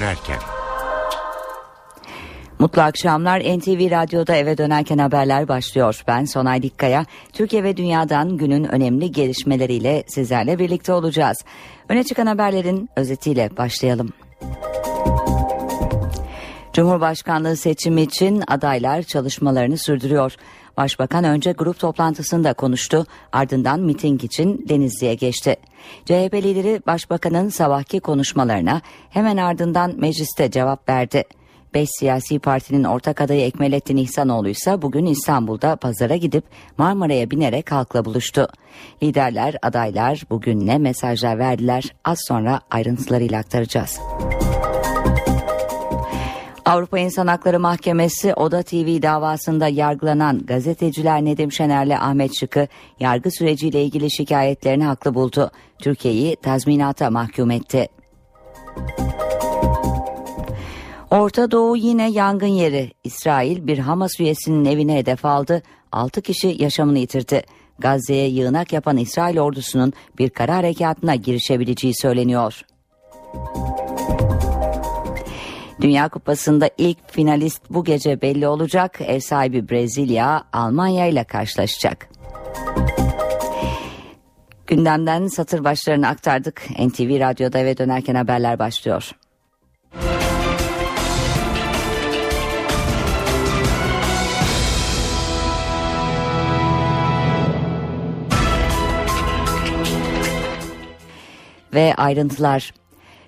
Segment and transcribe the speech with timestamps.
[0.00, 0.38] dönerken.
[2.58, 3.40] Mutlu akşamlar.
[3.40, 6.02] NTV Radyo'da eve dönerken haberler başlıyor.
[6.08, 7.06] Ben Sonay Dikkaya.
[7.32, 11.44] Türkiye ve dünyadan günün önemli gelişmeleriyle sizlerle birlikte olacağız.
[11.88, 14.12] Öne çıkan haberlerin özetiyle başlayalım.
[16.72, 20.32] Cumhurbaşkanlığı seçimi için adaylar çalışmalarını sürdürüyor.
[20.76, 25.56] Başbakan önce grup toplantısında konuştu, ardından miting için Denizli'ye geçti.
[26.04, 31.24] CHP lideri başbakanın sabahki konuşmalarına hemen ardından mecliste cevap verdi.
[31.74, 36.44] Beş siyasi partinin ortak adayı Ekmelettin İhsanoğlu ise bugün İstanbul'da pazara gidip
[36.78, 38.48] Marmara'ya binerek halkla buluştu.
[39.02, 44.00] Liderler, adaylar bugün ne mesajlar verdiler az sonra ayrıntılarıyla aktaracağız.
[46.70, 52.68] Avrupa İnsan Hakları Mahkemesi Oda TV davasında yargılanan gazeteciler Nedim Şener'le Ahmet Şık'ı
[53.00, 55.50] yargı süreciyle ilgili şikayetlerini haklı buldu.
[55.78, 57.88] Türkiye'yi tazminata mahkum etti.
[61.10, 62.92] Orta Doğu yine yangın yeri.
[63.04, 65.62] İsrail bir Hamas üyesinin evine hedef aldı.
[65.92, 67.42] 6 kişi yaşamını yitirdi.
[67.78, 72.62] Gazze'ye yığınak yapan İsrail ordusunun bir kara harekatına girişebileceği söyleniyor.
[75.80, 79.00] Dünya Kupası'nda ilk finalist bu gece belli olacak.
[79.00, 82.08] Ev sahibi Brezilya Almanya ile karşılaşacak.
[84.66, 86.62] Gündemden satır başlarını aktardık.
[86.78, 89.10] NTV Radyo'da eve dönerken haberler başlıyor.
[101.74, 102.72] Ve ayrıntılar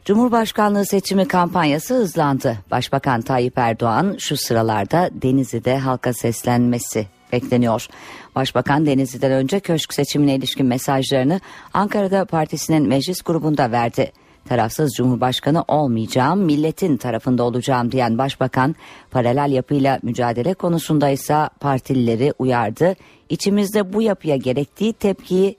[0.04, 2.58] Cumhurbaşkanlığı seçimi kampanyası hızlandı.
[2.70, 7.88] Başbakan Tayyip Erdoğan şu sıralarda Denizli'de halka seslenmesi bekleniyor.
[8.34, 11.40] Başbakan Denizli'den önce köşk seçimine ilişkin mesajlarını
[11.74, 14.12] Ankara'da partisinin meclis grubunda verdi.
[14.48, 18.74] Tarafsız Cumhurbaşkanı olmayacağım, milletin tarafında olacağım diyen Başbakan
[19.10, 22.96] paralel yapıyla mücadele konusunda ise partilileri uyardı.
[23.28, 25.56] İçimizde bu yapıya gerektiği tepkiyi,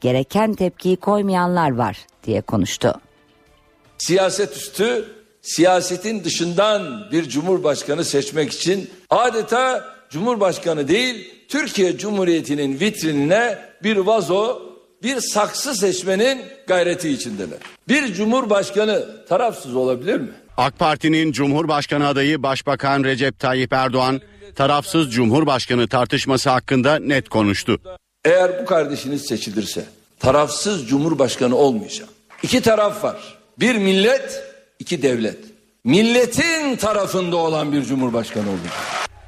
[0.00, 3.00] gereken tepkiyi koymayanlar var diye konuştu.
[3.98, 5.04] Siyaset üstü
[5.42, 14.62] siyasetin dışından bir cumhurbaşkanı seçmek için adeta cumhurbaşkanı değil Türkiye Cumhuriyeti'nin vitrinine bir vazo,
[15.02, 17.58] bir saksı seçmenin gayreti içindeler.
[17.88, 20.30] Bir cumhurbaşkanı tarafsız olabilir mi?
[20.56, 24.20] AK Parti'nin Cumhurbaşkanı adayı Başbakan Recep Tayyip Erdoğan
[24.54, 27.80] tarafsız Cumhurbaşkanı tartışması hakkında net konuştu.
[28.24, 29.84] Eğer bu kardeşiniz seçilirse
[30.20, 32.08] tarafsız Cumhurbaşkanı olmayacak.
[32.42, 33.35] İki taraf var.
[33.60, 34.42] Bir millet,
[34.78, 35.36] iki devlet.
[35.84, 38.72] Milletin tarafında olan bir cumhurbaşkanı olacak.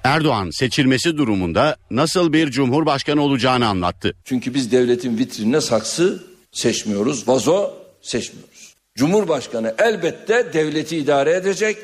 [0.04, 4.12] Erdoğan seçilmesi durumunda nasıl bir cumhurbaşkanı olacağını anlattı.
[4.24, 7.70] Çünkü biz devletin vitrinine saksı seçmiyoruz, vazo
[8.02, 8.74] seçmiyoruz.
[8.96, 11.78] Cumhurbaşkanı elbette devleti idare edecek,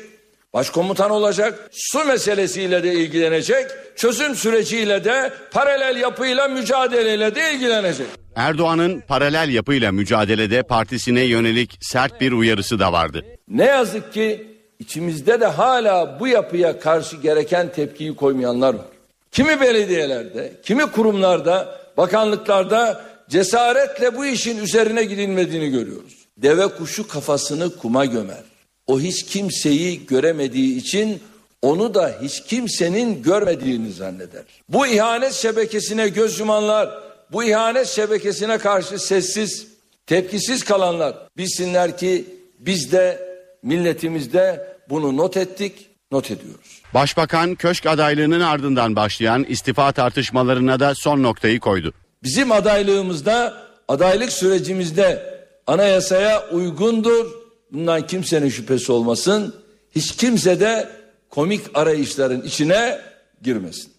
[0.53, 8.07] başkomutan olacak, su meselesiyle de ilgilenecek, çözüm süreciyle de paralel yapıyla mücadeleyle de ilgilenecek.
[8.35, 13.25] Erdoğan'ın paralel yapıyla mücadelede partisine yönelik sert bir uyarısı da vardı.
[13.47, 14.47] Ne yazık ki
[14.79, 18.85] içimizde de hala bu yapıya karşı gereken tepkiyi koymayanlar var.
[19.31, 26.13] Kimi belediyelerde, kimi kurumlarda, bakanlıklarda cesaretle bu işin üzerine gidilmediğini görüyoruz.
[26.37, 28.43] Deve kuşu kafasını kuma gömer.
[28.87, 31.21] O hiç kimseyi göremediği için
[31.61, 34.43] onu da hiç kimsenin görmediğini zanneder.
[34.69, 36.89] Bu ihanet şebekesine göz yumanlar,
[37.31, 39.67] bu ihanet şebekesine karşı sessiz,
[40.07, 42.25] tepkisiz kalanlar bilsinler ki
[42.59, 43.19] biz de
[43.63, 46.81] milletimizde bunu not ettik, not ediyoruz.
[46.93, 51.93] Başbakan köşk adaylığının ardından başlayan istifa tartışmalarına da son noktayı koydu.
[52.23, 53.53] Bizim adaylığımızda,
[53.87, 55.35] adaylık sürecimizde
[55.67, 57.25] anayasaya uygundur.
[57.71, 59.55] Bundan kimsenin şüphesi olmasın.
[59.95, 60.89] Hiç kimse de
[61.29, 62.99] komik arayışların içine
[63.41, 63.94] girmesin.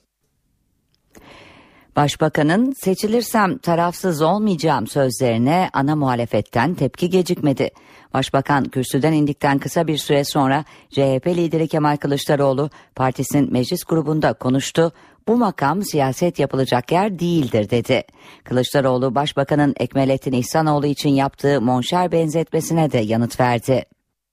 [1.97, 7.71] Başbakanın seçilirsem tarafsız olmayacağım sözlerine ana muhalefetten tepki gecikmedi.
[8.15, 14.93] Başbakan kürsüden indikten kısa bir süre sonra CHP lideri Kemal Kılıçdaroğlu partisinin meclis grubunda konuştu.
[15.29, 18.05] Bu makam siyaset yapılacak yer değildir dedi.
[18.45, 23.85] Kılıçdaroğlu başbakanın Ekmelettin İhsanoğlu için yaptığı monşer benzetmesine de yanıt verdi.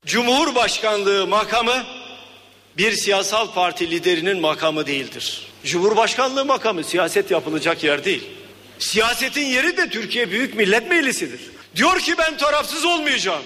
[0.06, 1.84] Cumhurbaşkanlığı makamı
[2.78, 5.53] bir siyasal parti liderinin makamı değildir.
[5.66, 8.24] Cumhurbaşkanlığı makamı siyaset yapılacak yer değil.
[8.80, 11.40] Siyasetin yeri de Türkiye Büyük Millet Meclisi'dir.
[11.76, 13.44] Diyor ki ben tarafsız olmayacağım.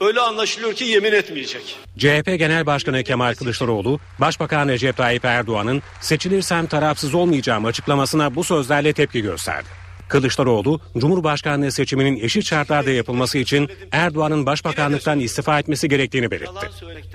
[0.00, 1.76] Öyle anlaşılıyor ki yemin etmeyecek.
[1.98, 8.92] CHP Genel Başkanı Kemal Kılıçdaroğlu, Başbakan Recep Tayyip Erdoğan'ın seçilirsem tarafsız olmayacağım açıklamasına bu sözlerle
[8.92, 9.81] tepki gösterdi.
[10.12, 16.66] Kılıçdaroğlu, Cumhurbaşkanlığı seçiminin eşit şartlarda yapılması için Erdoğan'ın başbakanlıktan istifa etmesi gerektiğini belirtti.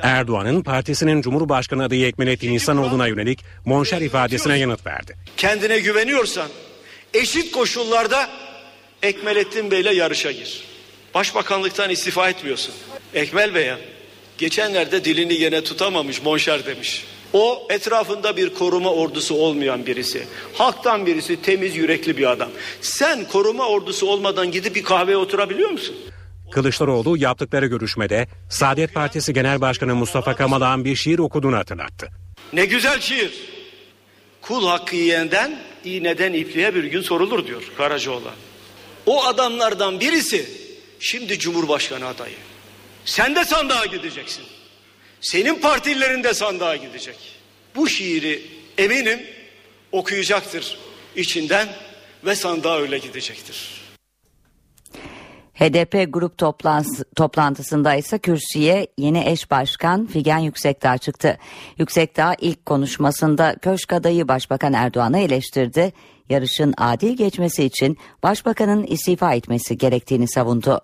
[0.02, 5.16] Erdoğan'ın partisinin Cumhurbaşkanı adayı Ekmelettin İhsanoğlu'na yönelik monşer ifadesine yanıt verdi.
[5.38, 6.48] Kendine güveniyorsan
[7.14, 8.30] eşit koşullarda
[9.04, 10.64] Ekmelettin Bey'le yarışa gir.
[11.14, 12.74] Başbakanlıktan istifa etmiyorsun.
[13.14, 13.78] Ekmel Bey'e
[14.38, 17.06] geçenlerde dilini gene tutamamış monşer demiş.
[17.34, 20.28] O etrafında bir koruma ordusu olmayan birisi.
[20.54, 22.50] Halktan birisi temiz yürekli bir adam.
[22.82, 25.96] Sen koruma ordusu olmadan gidip bir kahveye oturabiliyor musun?
[26.52, 32.10] Kılıçdaroğlu yaptıkları görüşmede Saadet Partisi Genel Başkanı Mustafa Kamalak'ın bir şiir okuduğunu hatırlattı.
[32.54, 33.32] Ne güzel şiir.
[34.42, 38.34] Kul hakkı yiyenden iğneden ipliğe bir gün sorulur diyor Karacaoğlan.
[39.06, 40.50] O adamlardan birisi
[41.00, 42.36] şimdi Cumhurbaşkanı adayı.
[43.06, 44.44] Sen de sandığa gideceksin.
[45.22, 47.16] Senin partilerin de sandığa gidecek.
[47.76, 48.42] Bu şiiri
[48.78, 49.20] eminim
[49.92, 50.78] okuyacaktır
[51.16, 51.68] içinden
[52.26, 53.88] ve sandığa öyle gidecektir.
[55.54, 61.38] HDP grup toplantısı, toplantısında ise kürsüye yeni eş başkan Figen Yüksekdağ çıktı.
[61.78, 65.94] Yüksekdağ ilk konuşmasında köşk adayı Başbakan Erdoğan'ı eleştirdi.
[66.30, 70.82] Yarışın adil geçmesi için başbakanın istifa etmesi gerektiğini savundu.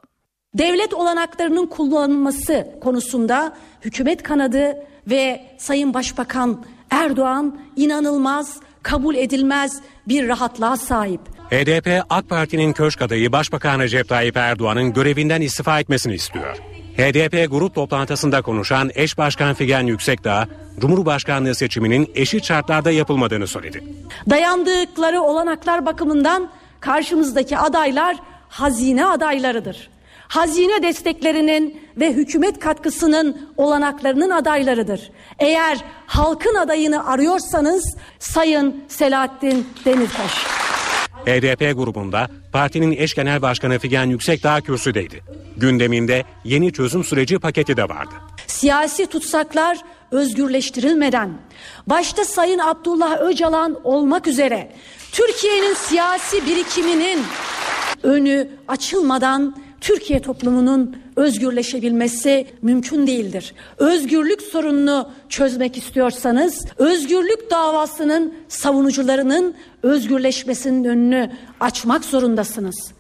[0.58, 4.76] Devlet olanaklarının kullanılması konusunda hükümet kanadı
[5.10, 11.22] ve Sayın Başbakan Erdoğan inanılmaz, kabul edilmez bir rahatlığa sahip.
[11.50, 16.58] HDP AK Parti'nin köşk adayı Başbakan Recep Tayyip Erdoğan'ın görevinden istifa etmesini istiyor.
[16.98, 20.48] HDP grup toplantısında konuşan eş başkan Figen Yüksekdağ,
[20.80, 23.84] Cumhurbaşkanlığı seçiminin eşit şartlarda yapılmadığını söyledi.
[24.30, 28.18] Dayandıkları olanaklar bakımından karşımızdaki adaylar
[28.50, 29.93] hazine adaylarıdır.
[30.34, 35.12] Hazine desteklerinin ve hükümet katkısının olanaklarının adaylarıdır.
[35.40, 35.78] Eğer
[36.08, 40.44] halkın adayını arıyorsanız Sayın Selahattin Demirtaş.
[41.26, 45.24] HDP grubunda partinin eş genel başkanı Figen Yüksekdağ kürsüdeydi.
[45.58, 48.14] Gündeminde yeni çözüm süreci paketi de vardı.
[48.48, 49.78] Siyasi tutsaklar
[50.12, 51.30] özgürleştirilmeden,
[51.88, 54.72] başta Sayın Abdullah Öcalan olmak üzere
[55.12, 57.20] Türkiye'nin siyasi birikiminin
[58.04, 63.54] önü açılmadan Türkiye toplumunun özgürleşebilmesi mümkün değildir.
[63.78, 72.94] Özgürlük sorununu çözmek istiyorsanız özgürlük davasının savunucularının özgürleşmesinin önünü açmak zorundasınız.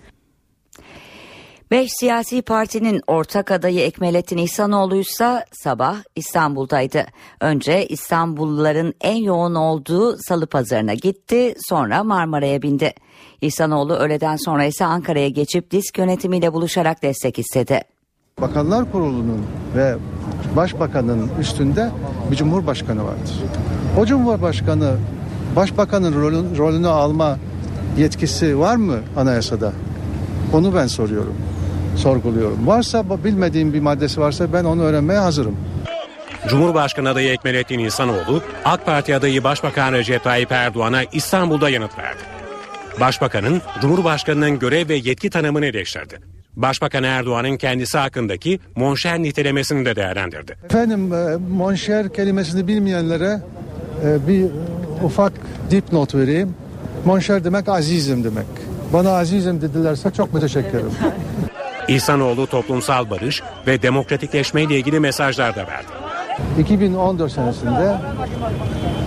[1.74, 7.06] Beş siyasi partinin ortak adayı Ekmelettin İhsanoğlu ise sabah İstanbul'daydı.
[7.42, 12.94] Önce İstanbulluların en yoğun olduğu Salı Pazarı'na gitti sonra Marmara'ya bindi.
[13.42, 17.82] İhsanoğlu öğleden sonra ise Ankara'ya geçip disk yönetimiyle buluşarak destek istedi.
[18.42, 19.46] Bakanlar Kurulu'nun
[19.76, 19.96] ve
[20.56, 21.92] Başbakanın üstünde
[22.32, 23.44] bir Cumhurbaşkanı vardır.
[24.00, 24.96] O Cumhurbaşkanı
[25.56, 27.38] Başbakanın rolün, rolünü alma
[27.98, 29.74] yetkisi var mı anayasada?
[30.54, 31.36] Onu ben soruyorum,
[31.96, 32.68] sorguluyorum.
[32.68, 35.58] Varsa bilmediğim bir maddesi varsa ben onu öğrenmeye hazırım.
[36.48, 42.20] Cumhurbaşkanı adayı Ekmelettin İhsanoğlu, AK Parti adayı Başbakan Recep Tayyip Erdoğan'a İstanbul'da yanıt verdi.
[43.00, 46.20] Başbakanın Cumhurbaşkanının görev ve yetki tanımını eleştirdi.
[46.56, 50.58] Başbakan Erdoğan'ın kendisi hakkındaki monşer nitelemesini de değerlendirdi.
[50.66, 53.42] Efendim e, monşer kelimesini bilmeyenlere
[54.06, 54.46] e, bir
[55.04, 55.34] ufak
[55.72, 56.56] dipnot vereyim.
[57.06, 58.46] Monşer demek azizim demek.
[58.94, 60.92] Bana azizim dedilerse çok müteşekkirim.
[61.88, 65.88] İhsanoğlu toplumsal barış ve demokratikleşme ile ilgili mesajlar da verdi.
[66.60, 67.98] 2014 senesinde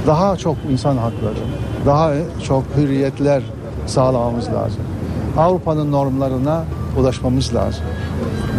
[0.06, 1.38] daha çok insan hakları,
[1.87, 2.12] daha
[2.47, 3.42] çok hürriyetler
[3.87, 4.83] sağlamamız lazım.
[5.38, 6.64] Avrupa'nın normlarına
[6.99, 7.85] ulaşmamız lazım.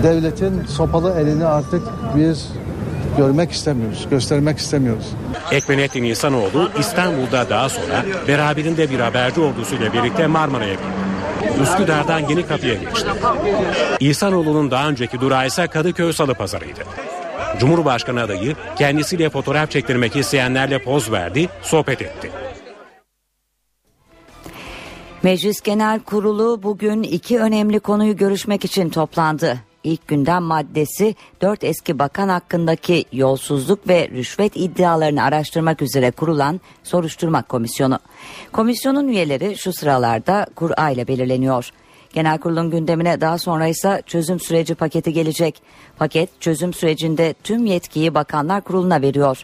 [0.03, 1.81] Devletin sopalı elini artık
[2.15, 2.50] biz
[3.17, 5.05] görmek istemiyoruz, göstermek istemiyoruz.
[5.51, 11.06] Ekmenettin İhsanoğlu İstanbul'da daha sonra beraberinde bir haberci ordusuyla birlikte Marmara'ya gitti.
[11.62, 13.08] Üsküdar'dan Yeni Kapı'ya geçti.
[14.00, 16.80] İhsanoğlu'nun daha önceki durağı ise Kadıköy Salı Pazarı'ydı.
[17.60, 22.32] Cumhurbaşkanı adayı kendisiyle fotoğraf çektirmek isteyenlerle poz verdi, sohbet etti.
[25.24, 29.66] Meclis Genel Kurulu bugün iki önemli konuyu görüşmek için toplandı.
[29.88, 37.41] İlk gündem maddesi dört eski bakan hakkındaki yolsuzluk ve rüşvet iddialarını araştırmak üzere kurulan soruşturma
[37.41, 38.00] komisyonu.
[38.51, 41.70] Komisyonun üyeleri şu sıralarda kura ile belirleniyor.
[42.13, 45.62] Genel kurulun gündemine daha sonra ise çözüm süreci paketi gelecek.
[45.98, 49.44] Paket çözüm sürecinde tüm yetkiyi bakanlar kuruluna veriyor.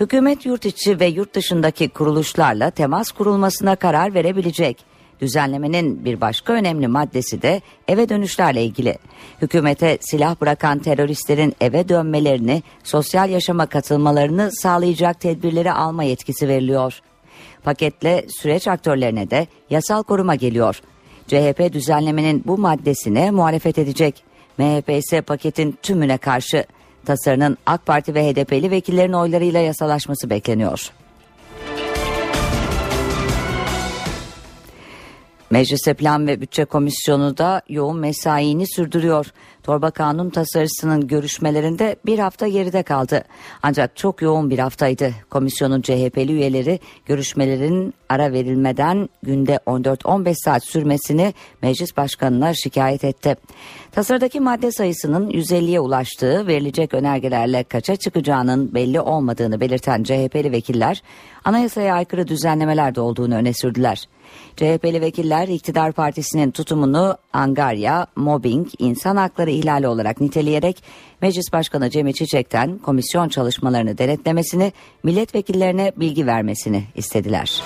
[0.00, 4.93] Hükümet yurt içi ve yurt dışındaki kuruluşlarla temas kurulmasına karar verebilecek.
[5.20, 8.98] Düzenlemenin bir başka önemli maddesi de eve dönüşlerle ilgili.
[9.42, 17.00] Hükümete silah bırakan teröristlerin eve dönmelerini, sosyal yaşama katılmalarını sağlayacak tedbirleri alma yetkisi veriliyor.
[17.62, 20.80] Paketle süreç aktörlerine de yasal koruma geliyor.
[21.26, 24.24] CHP düzenlemenin bu maddesine muhalefet edecek.
[24.58, 26.64] MHP ise paketin tümüne karşı.
[27.04, 30.90] Tasarının AK Parti ve HDP'li vekillerin oylarıyla yasalaşması bekleniyor.
[35.54, 39.26] Meclise Plan ve Bütçe Komisyonu da yoğun mesaini sürdürüyor.
[39.62, 43.24] Torba kanun tasarısının görüşmelerinde bir hafta geride kaldı.
[43.62, 45.12] Ancak çok yoğun bir haftaydı.
[45.30, 53.36] Komisyonun CHP'li üyeleri görüşmelerin ara verilmeden günde 14-15 saat sürmesini meclis başkanına şikayet etti.
[53.92, 61.02] Tasarıdaki madde sayısının 150'ye ulaştığı verilecek önergelerle kaça çıkacağının belli olmadığını belirten CHP'li vekiller
[61.44, 64.08] anayasaya aykırı düzenlemeler de olduğunu öne sürdüler.
[64.56, 70.82] CHP'li vekiller iktidar partisinin tutumunu angarya, mobbing, insan hakları ihlali olarak niteleyerek
[71.22, 74.72] Meclis Başkanı Cemil Çiçek'ten komisyon çalışmalarını denetlemesini,
[75.02, 77.62] milletvekillerine bilgi vermesini istediler.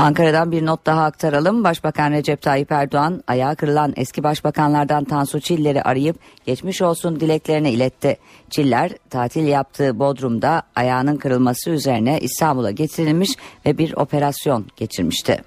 [0.00, 1.64] Ankara'dan bir not daha aktaralım.
[1.64, 6.16] Başbakan Recep Tayyip Erdoğan ayağı kırılan eski başbakanlardan Tansu Çiller'i arayıp
[6.46, 8.16] geçmiş olsun dileklerini iletti.
[8.50, 13.30] Çiller tatil yaptığı Bodrum'da ayağının kırılması üzerine İstanbul'a getirilmiş
[13.66, 15.42] ve bir operasyon geçirmişti.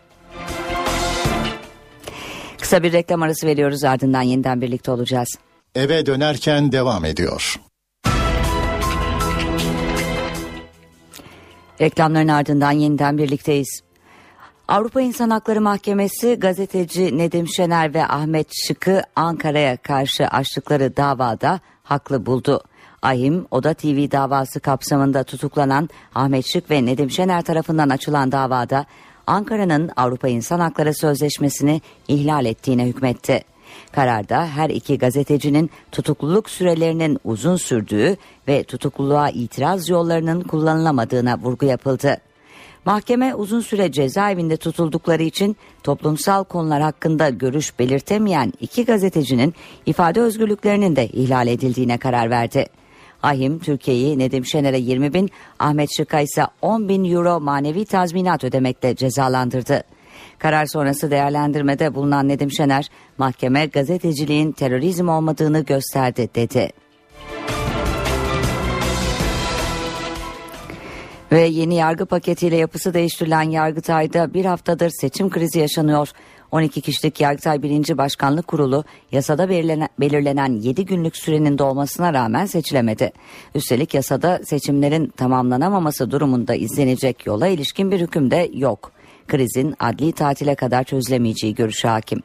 [2.61, 5.29] Kısa bir reklam arası veriyoruz ardından yeniden birlikte olacağız.
[5.75, 7.59] Eve dönerken devam ediyor.
[11.81, 13.92] Reklamların ardından yeniden birlikteyiz.
[14.67, 22.25] Avrupa İnsan Hakları Mahkemesi gazeteci Nedim Şener ve Ahmet Şık'ı Ankara'ya karşı açtıkları davada haklı
[22.25, 22.63] buldu.
[23.01, 28.85] Ahim Oda TV davası kapsamında tutuklanan Ahmet Şık ve Nedim Şener tarafından açılan davada
[29.27, 33.43] Ankara'nın Avrupa İnsan Hakları Sözleşmesi'ni ihlal ettiğine hükmetti.
[33.91, 38.17] Kararda her iki gazetecinin tutukluluk sürelerinin uzun sürdüğü
[38.47, 42.17] ve tutukluluğa itiraz yollarının kullanılamadığına vurgu yapıldı.
[42.85, 49.53] Mahkeme uzun süre cezaevinde tutuldukları için toplumsal konular hakkında görüş belirtemeyen iki gazetecinin
[49.85, 52.65] ifade özgürlüklerinin de ihlal edildiğine karar verdi.
[53.23, 58.95] Ahim Türkiye'yi Nedim Şener'e 20 bin, Ahmet Şık'a ise 10 bin euro manevi tazminat ödemekle
[58.95, 59.83] cezalandırdı.
[60.39, 66.71] Karar sonrası değerlendirmede bulunan Nedim Şener, mahkeme gazeteciliğin terörizm olmadığını gösterdi dedi.
[71.33, 76.09] Ve yeni yargı paketiyle yapısı değiştirilen Yargıtay'da bir haftadır seçim krizi yaşanıyor.
[76.51, 77.97] 12 kişilik Yargıtay 1.
[77.97, 83.11] Başkanlık Kurulu yasada belirlenen, belirlenen 7 günlük sürenin dolmasına rağmen seçilemedi.
[83.55, 88.91] Üstelik yasada seçimlerin tamamlanamaması durumunda izlenecek yola ilişkin bir hüküm de yok.
[89.27, 92.21] Krizin adli tatile kadar çözülemeyeceği görüşü hakim.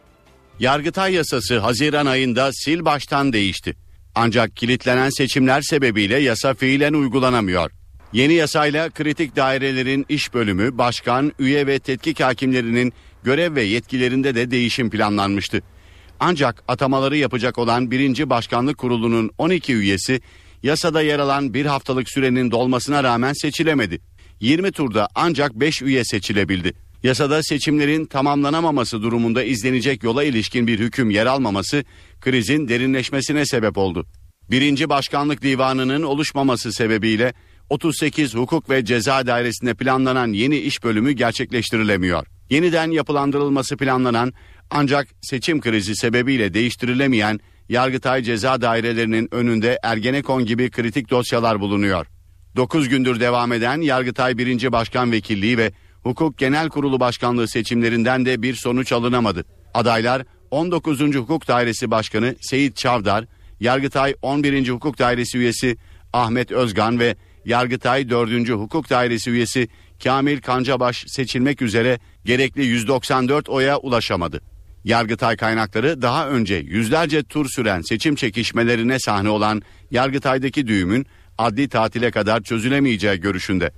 [0.58, 3.76] Yargıtay yasası Haziran ayında sil baştan değişti.
[4.14, 7.77] Ancak kilitlenen seçimler sebebiyle yasa fiilen uygulanamıyor.
[8.12, 14.50] Yeni yasayla kritik dairelerin iş bölümü, başkan, üye ve tetkik hakimlerinin görev ve yetkilerinde de
[14.50, 15.62] değişim planlanmıştı.
[16.20, 18.30] Ancak atamaları yapacak olan 1.
[18.30, 20.20] Başkanlık Kurulu'nun 12 üyesi
[20.62, 24.00] yasada yer alan bir haftalık sürenin dolmasına rağmen seçilemedi.
[24.40, 26.72] 20 turda ancak 5 üye seçilebildi.
[27.02, 31.84] Yasada seçimlerin tamamlanamaması durumunda izlenecek yola ilişkin bir hüküm yer almaması
[32.20, 34.06] krizin derinleşmesine sebep oldu.
[34.50, 37.34] Birinci Başkanlık Divanı'nın oluşmaması sebebiyle
[37.70, 42.26] 38 Hukuk ve Ceza Dairesi'nde planlanan yeni iş bölümü gerçekleştirilemiyor.
[42.50, 44.32] Yeniden yapılandırılması planlanan
[44.70, 52.06] ancak seçim krizi sebebiyle değiştirilemeyen Yargıtay ceza dairelerinin önünde Ergenekon gibi kritik dosyalar bulunuyor.
[52.56, 54.72] 9 gündür devam eden Yargıtay 1.
[54.72, 55.72] Başkan Vekilliği ve
[56.02, 59.44] Hukuk Genel Kurulu Başkanlığı seçimlerinden de bir sonuç alınamadı.
[59.74, 61.00] Adaylar 19.
[61.00, 63.24] Hukuk Dairesi Başkanı Seyit Çavdar,
[63.60, 64.68] Yargıtay 11.
[64.68, 65.76] Hukuk Dairesi üyesi
[66.12, 67.16] Ahmet Özgan ve
[67.48, 68.48] Yargıtay 4.
[68.48, 69.68] Hukuk Dairesi üyesi
[70.04, 74.40] Kamil Kancabaş seçilmek üzere gerekli 194 oya ulaşamadı.
[74.84, 81.06] Yargıtay kaynakları daha önce yüzlerce tur süren seçim çekişmelerine sahne olan Yargıtay'daki düğümün
[81.38, 83.70] adli tatile kadar çözülemeyeceği görüşünde.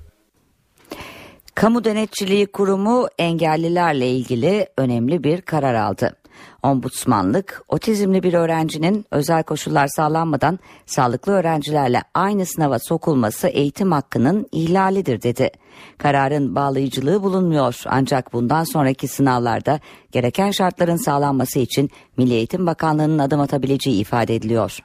[1.54, 6.19] Kamu Denetçiliği Kurumu engellilerle ilgili önemli bir karar aldı.
[6.62, 15.22] Ombudsmanlık, otizmli bir öğrencinin özel koşullar sağlanmadan sağlıklı öğrencilerle aynı sınava sokulması eğitim hakkının ihlalidir
[15.22, 15.50] dedi.
[15.98, 19.80] Kararın bağlayıcılığı bulunmuyor ancak bundan sonraki sınavlarda
[20.12, 24.78] gereken şartların sağlanması için Milli Eğitim Bakanlığı'nın adım atabileceği ifade ediliyor.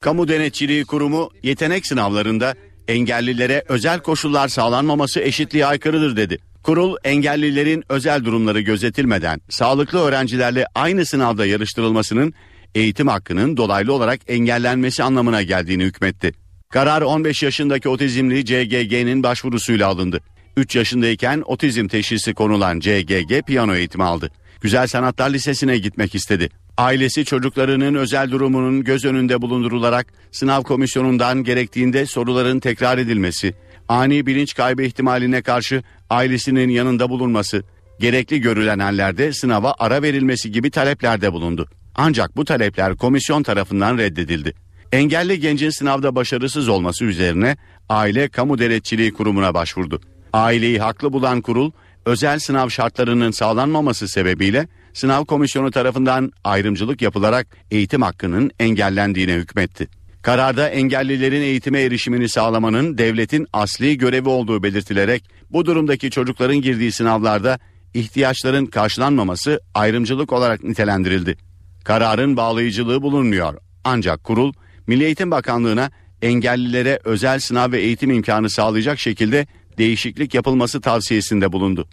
[0.00, 2.54] Kamu Denetçiliği Kurumu yetenek sınavlarında
[2.88, 6.38] engellilere özel koşullar sağlanmaması eşitliğe aykırıdır dedi.
[6.68, 12.34] Kurul engellilerin özel durumları gözetilmeden sağlıklı öğrencilerle aynı sınavda yarıştırılmasının
[12.74, 16.32] eğitim hakkının dolaylı olarak engellenmesi anlamına geldiğini hükmetti.
[16.70, 20.20] Karar 15 yaşındaki otizmli CGG'nin başvurusuyla alındı.
[20.56, 24.30] 3 yaşındayken otizm teşhisi konulan CGG piyano eğitimi aldı.
[24.60, 26.48] Güzel Sanatlar Lisesi'ne gitmek istedi.
[26.76, 33.54] Ailesi çocuklarının özel durumunun göz önünde bulundurularak sınav komisyonundan gerektiğinde soruların tekrar edilmesi,
[33.88, 37.62] ani bilinç kaybı ihtimaline karşı ailesinin yanında bulunması,
[38.00, 41.68] gerekli görülen hallerde sınava ara verilmesi gibi taleplerde bulundu.
[41.94, 44.54] Ancak bu talepler komisyon tarafından reddedildi.
[44.92, 47.56] Engelli gencin sınavda başarısız olması üzerine
[47.88, 50.00] Aile Kamu Denetçiliği Kurumu'na başvurdu.
[50.32, 51.70] Aileyi haklı bulan kurul
[52.06, 59.97] özel sınav şartlarının sağlanmaması sebebiyle sınav komisyonu tarafından ayrımcılık yapılarak eğitim hakkının engellendiğine hükmetti.
[60.22, 67.58] Kararda engellilerin eğitime erişimini sağlamanın devletin asli görevi olduğu belirtilerek bu durumdaki çocukların girdiği sınavlarda
[67.94, 71.36] ihtiyaçların karşılanmaması ayrımcılık olarak nitelendirildi.
[71.84, 73.54] Kararın bağlayıcılığı bulunmuyor.
[73.84, 74.52] Ancak kurul
[74.86, 75.90] Milli Eğitim Bakanlığı'na
[76.22, 79.46] engellilere özel sınav ve eğitim imkanı sağlayacak şekilde
[79.78, 81.88] değişiklik yapılması tavsiyesinde bulundu.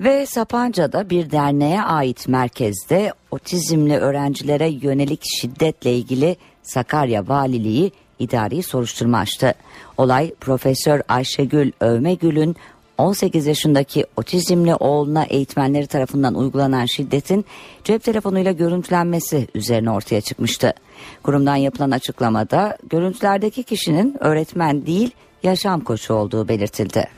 [0.00, 9.18] Ve Sapanca'da bir derneğe ait merkezde otizmli öğrencilere yönelik şiddetle ilgili Sakarya Valiliği idari soruşturma
[9.18, 9.54] açtı.
[9.96, 12.56] Olay Profesör Ayşegül Övmegül'ün
[12.98, 17.44] 18 yaşındaki otizmli oğluna eğitmenleri tarafından uygulanan şiddetin
[17.84, 20.74] cep telefonuyla görüntülenmesi üzerine ortaya çıkmıştı.
[21.22, 25.10] Kurumdan yapılan açıklamada görüntülerdeki kişinin öğretmen değil
[25.42, 27.08] yaşam koçu olduğu belirtildi.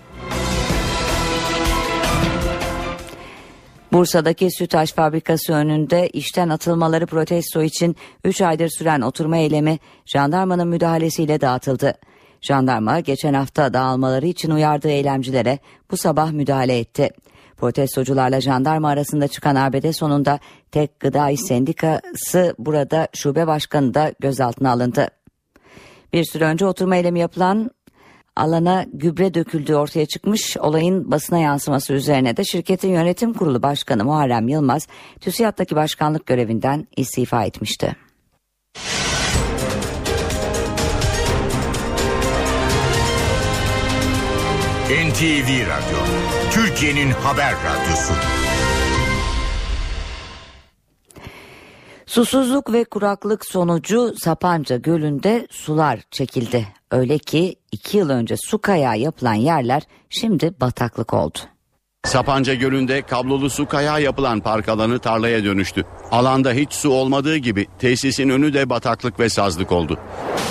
[3.93, 11.41] Bursa'daki Sütaş fabrikası önünde işten atılmaları protesto için 3 aydır süren oturma eylemi jandarmanın müdahalesiyle
[11.41, 11.95] dağıtıldı.
[12.41, 15.59] Jandarma geçen hafta dağılmaları için uyardığı eylemcilere
[15.91, 17.11] bu sabah müdahale etti.
[17.57, 20.39] Protestocularla jandarma arasında çıkan arbede sonunda
[20.71, 25.09] Tek Gıda İş Sendikası burada şube başkanı da gözaltına alındı.
[26.13, 27.71] Bir süre önce oturma eylemi yapılan
[28.39, 34.49] alana gübre döküldüğü ortaya çıkmış olayın basına yansıması üzerine de şirketin yönetim kurulu başkanı Muharrem
[34.49, 34.87] Yılmaz
[35.21, 37.97] TÜSİAD'daki başkanlık görevinden istifa etmişti.
[44.89, 45.99] NTV Radyo,
[46.53, 48.38] Türkiye'nin haber radyosu.
[52.09, 56.69] Susuzluk ve kuraklık sonucu Sapanca Gölü'nde sular çekildi.
[56.91, 61.39] Öyle ki iki yıl önce su kayağı yapılan yerler şimdi bataklık oldu.
[62.09, 65.85] Sapanca Gölü'nde kablolu su kayağı yapılan park alanı tarlaya dönüştü.
[66.11, 69.99] Alanda hiç su olmadığı gibi tesisin önü de bataklık ve sazlık oldu.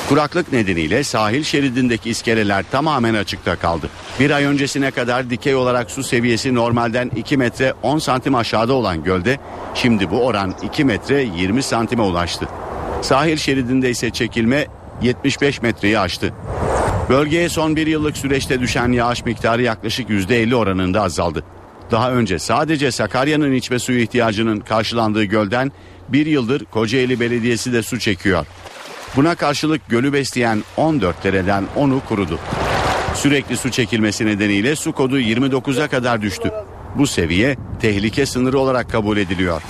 [0.10, 3.90] Kuraklık nedeniyle sahil şeridindeki iskeleler tamamen açıkta kaldı.
[4.20, 9.04] Bir ay öncesine kadar dikey olarak su seviyesi normalden 2 metre 10 santim aşağıda olan
[9.04, 9.40] gölde
[9.74, 12.48] şimdi bu oran 2 metre 20 santime ulaştı.
[13.02, 14.68] Sahil şeridinde ise çekilme
[15.02, 16.34] 75 metreyi aştı.
[17.10, 21.44] Bölgeye son bir yıllık süreçte düşen yağış miktarı yaklaşık %50 oranında azaldı.
[21.92, 25.72] Daha önce sadece Sakarya'nın içme suyu ihtiyacının karşılandığı gölden
[26.10, 28.46] bir yıldır Kocaeli Belediyesi de su çekiyor.
[29.16, 32.40] Buna karşılık gölü besleyen 14 dereden 10'u kurudu.
[33.16, 36.52] Sürekli su çekilmesi nedeniyle su kodu 29'a kadar düştü.
[36.96, 39.62] Bu seviye tehlike sınırı olarak kabul ediliyor.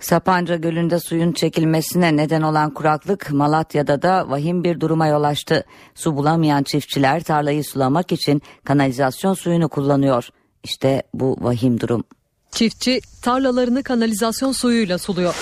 [0.00, 5.64] Sapanca Gölü'nde suyun çekilmesine neden olan kuraklık Malatya'da da vahim bir duruma yol açtı.
[5.94, 10.28] Su bulamayan çiftçiler tarlayı sulamak için kanalizasyon suyunu kullanıyor.
[10.64, 12.04] İşte bu vahim durum.
[12.50, 15.34] Çiftçi tarlalarını kanalizasyon suyuyla suluyor.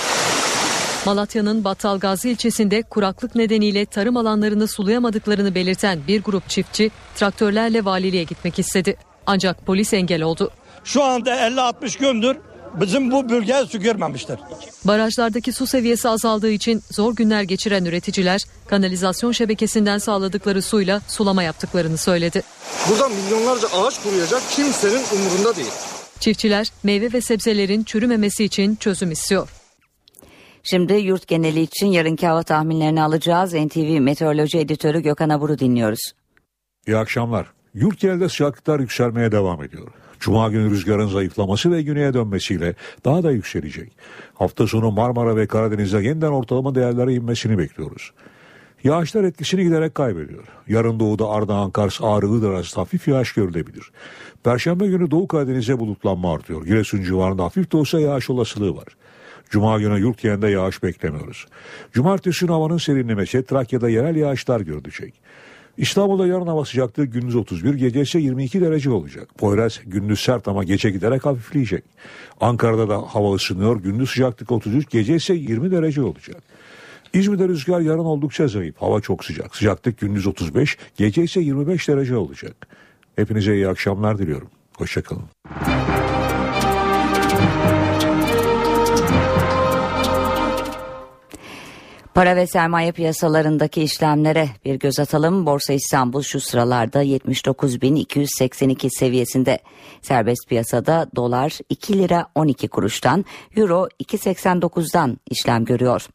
[1.07, 8.59] Malatya'nın Battalgazi ilçesinde kuraklık nedeniyle tarım alanlarını sulayamadıklarını belirten bir grup çiftçi traktörlerle valiliğe gitmek
[8.59, 8.97] istedi.
[9.27, 10.51] Ancak polis engel oldu.
[10.85, 12.37] Şu anda 50-60 gündür
[12.81, 14.39] bizim bu bölgeye su görmemiştir.
[14.85, 21.97] Barajlardaki su seviyesi azaldığı için zor günler geçiren üreticiler kanalizasyon şebekesinden sağladıkları suyla sulama yaptıklarını
[21.97, 22.43] söyledi.
[22.91, 25.73] Burada milyonlarca ağaç kuruyacak kimsenin umurunda değil.
[26.21, 29.49] Çiftçiler meyve ve sebzelerin çürümemesi için çözüm istiyor.
[30.63, 33.55] Şimdi yurt geneli için yarınki hava tahminlerini alacağız.
[33.55, 36.13] NTV Meteoroloji Editörü Gökhan Abur'u dinliyoruz.
[36.87, 37.47] İyi akşamlar.
[37.75, 39.89] Yurt genelinde sıcaklıklar yükselmeye devam ediyor.
[40.21, 43.93] Cuma günü rüzgarın zayıflaması ve güneye dönmesiyle daha da yükselecek.
[44.35, 48.13] Hafta sonu Marmara ve Karadeniz'de yeniden ortalama değerlere inmesini bekliyoruz.
[48.85, 50.45] Yağışlar etkisini giderek kaybediyor.
[50.69, 53.91] Yarın doğuda Ardahan, Kars, Ağrı, Iğdır arasında hafif yağış görülebilir.
[54.45, 56.67] Perşembe günü Doğu Karadeniz'e bulutlanma artıyor.
[56.67, 58.87] Giresun civarında hafif de olsa yağış olasılığı var.
[59.51, 61.47] Cuma günü yurt genelinde yağış beklemiyoruz.
[61.93, 65.15] Cumartesi havanın serinlemesi Trakya'da yerel yağışlar görülecek.
[65.79, 69.29] İstanbul'da yarın hava sıcaklığı gündüz 31, gece ise 22 derece olacak.
[69.39, 71.85] Poyraz gündüz sert ama gece giderek hafifleyecek.
[72.41, 76.43] Ankara'da da hava ısınıyor, gündüz sıcaklık 33, gece ise 20 derece olacak.
[77.13, 78.77] İzmir'de rüzgar yarın oldukça zayıf.
[78.77, 79.57] Hava çok sıcak.
[79.57, 82.69] Sıcaklık gündüz 35, gece ise 25 derece olacak.
[83.17, 84.49] Hepinize iyi akşamlar diliyorum.
[84.77, 85.25] Hoşçakalın.
[92.19, 95.47] Para ve sermaye piyasalarındaki işlemlere bir göz atalım.
[95.47, 99.59] Borsa İstanbul şu sıralarda 79.282 seviyesinde.
[100.03, 103.25] Serbest piyasada dolar 2 lira 12 kuruştan,
[103.57, 106.07] euro 2.89'dan işlem görüyor.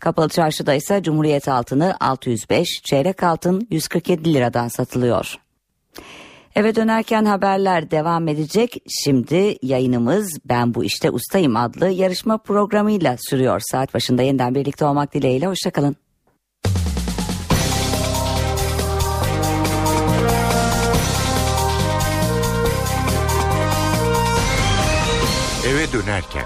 [0.00, 5.47] Kapalı çarşıda ise Cumhuriyet altını 605, çeyrek altın 147 liradan satılıyor.
[6.58, 8.76] Eve dönerken haberler devam edecek.
[9.04, 13.60] Şimdi yayınımız Ben Bu İşte Ustayım adlı yarışma programıyla sürüyor.
[13.70, 15.46] Saat başında yeniden birlikte olmak dileğiyle.
[15.46, 15.96] Hoşçakalın.
[25.68, 26.44] Eve dönerken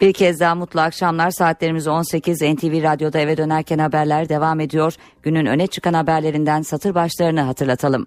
[0.00, 4.94] Bir kez daha mutlu akşamlar saatlerimiz 18 NTV Radyo'da eve dönerken haberler devam ediyor.
[5.22, 8.06] Günün öne çıkan haberlerinden satır başlarını hatırlatalım.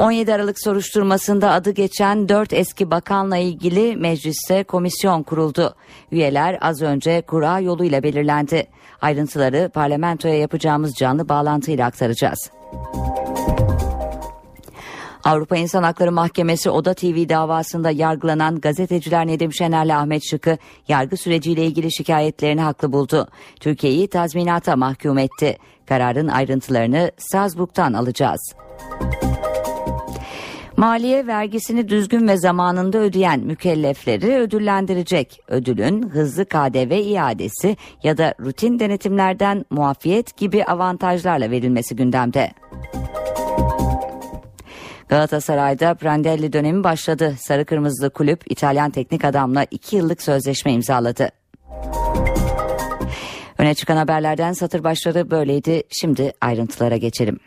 [0.00, 5.74] 17 Aralık soruşturmasında adı geçen 4 eski bakanla ilgili mecliste komisyon kuruldu.
[6.12, 8.66] Üyeler az önce kura yoluyla belirlendi.
[9.00, 12.50] Ayrıntıları parlamentoya yapacağımız canlı bağlantıyla aktaracağız.
[15.24, 21.66] Avrupa İnsan Hakları Mahkemesi Oda TV davasında yargılanan gazeteciler Nedim Şener'le Ahmet Şık'ı yargı süreciyle
[21.66, 23.28] ilgili şikayetlerini haklı buldu.
[23.60, 25.58] Türkiye'yi tazminata mahkum etti.
[25.90, 28.54] Kararın ayrıntılarını Strasbourg'tan alacağız.
[30.76, 35.40] Maliye vergisini düzgün ve zamanında ödeyen mükellefleri ödüllendirecek.
[35.48, 42.50] Ödülün hızlı KDV iadesi ya da rutin denetimlerden muafiyet gibi avantajlarla verilmesi gündemde.
[45.08, 47.34] Galatasaray'da Prandelli dönemi başladı.
[47.38, 51.30] Sarı Kırmızılı kulüp İtalyan teknik adamla 2 yıllık sözleşme imzaladı.
[53.60, 55.82] Öne çıkan haberlerden satır başları böyleydi.
[56.00, 57.38] Şimdi ayrıntılara geçelim.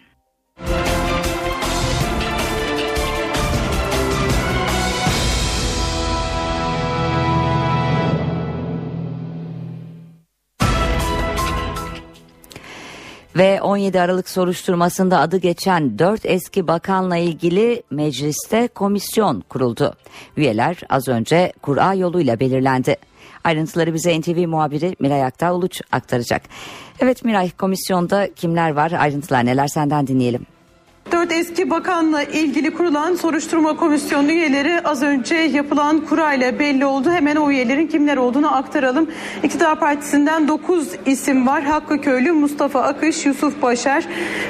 [13.35, 19.93] Ve 17 Aralık soruşturmasında adı geçen 4 eski bakanla ilgili mecliste komisyon kuruldu.
[20.37, 22.97] Üyeler az önce kura yoluyla belirlendi.
[23.43, 26.41] Ayrıntıları bize NTV muhabiri Miray Aktağ Uluç aktaracak.
[26.99, 30.45] Evet Miray komisyonda kimler var ayrıntılar neler senden dinleyelim.
[31.11, 37.11] Dört eski bakanla ilgili kurulan soruşturma komisyonu üyeleri az önce yapılan kurayla belli oldu.
[37.11, 39.11] Hemen o üyelerin kimler olduğunu aktaralım.
[39.43, 41.63] İktidar Partisi'nden 9 isim var.
[41.63, 44.05] Hakkı Köylü, Mustafa Akış, Yusuf Başar,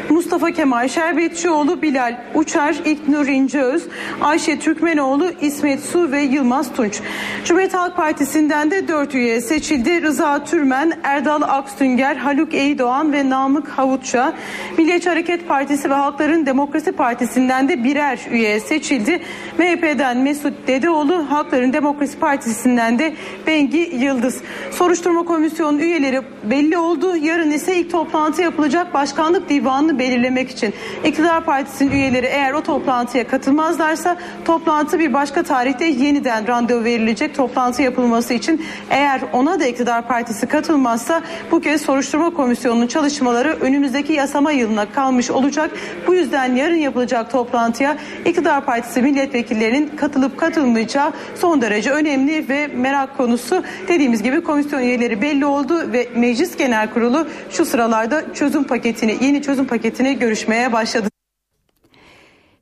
[0.09, 3.83] Mustafa Kemal Şerbetçioğlu, Bilal Uçar, İknur İnceöz,
[4.21, 7.01] Ayşe Türkmenoğlu, İsmet Su ve Yılmaz Tunç.
[7.45, 10.01] Cumhuriyet Halk Partisi'nden de 4 üye seçildi.
[10.01, 14.33] Rıza Türmen, Erdal Akstünger, Haluk Eydoğan ve Namık Havutça.
[14.77, 19.19] Milliyetçi Hareket Partisi ve Halkların Demokrasi Partisi'nden de birer üye seçildi.
[19.57, 23.13] MHP'den Mesut Dedeoğlu, Halkların Demokrasi Partisi'nden de
[23.47, 24.41] Bengi Yıldız.
[24.71, 27.15] Soruşturma komisyonu üyeleri belli oldu.
[27.15, 30.73] Yarın ise ilk toplantı yapılacak başkanlık divanını belirlemek için.
[31.03, 37.81] İktidar Partisi'nin üyeleri eğer o toplantıya katılmazlarsa toplantı bir başka tarihte yeniden randevu verilecek toplantı
[37.81, 38.65] yapılması için.
[38.89, 45.31] Eğer ona da iktidar partisi katılmazsa bu kez soruşturma komisyonunun çalışmaları önümüzdeki yasama yılına kalmış
[45.31, 45.71] olacak.
[46.07, 53.17] Bu yüzden yarın yapılacak toplantıya iktidar partisi milletvekillerinin katılıp katılmayacağı son derece önemli ve merak
[53.17, 53.63] konusu.
[53.87, 59.41] Dediğimiz gibi komisyon üyeleri belli oldu ve Meclis Genel Kurulu şu sıralarda çözüm paketini, yeni
[59.41, 61.09] çözüm paketini görüşmeye başladı.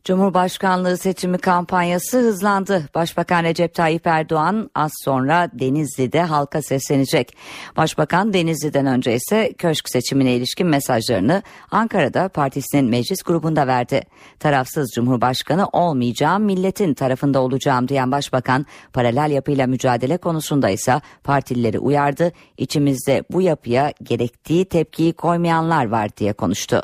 [0.04, 2.90] Cumhurbaşkanlığı seçimi kampanyası hızlandı.
[2.96, 7.38] Başbakan Recep Tayyip Erdoğan az sonra Denizli'de halka seslenecek.
[7.78, 14.02] Başbakan Denizli'den önce ise köşk seçimine ilişkin mesajlarını Ankara'da partisinin meclis grubunda verdi.
[14.40, 22.32] Tarafsız Cumhurbaşkanı olmayacağım, milletin tarafında olacağım diyen Başbakan paralel yapıyla mücadele konusunda ise partilileri uyardı.
[22.58, 26.82] İçimizde bu yapıya gerektiği tepkiyi koymayanlar var diye konuştu.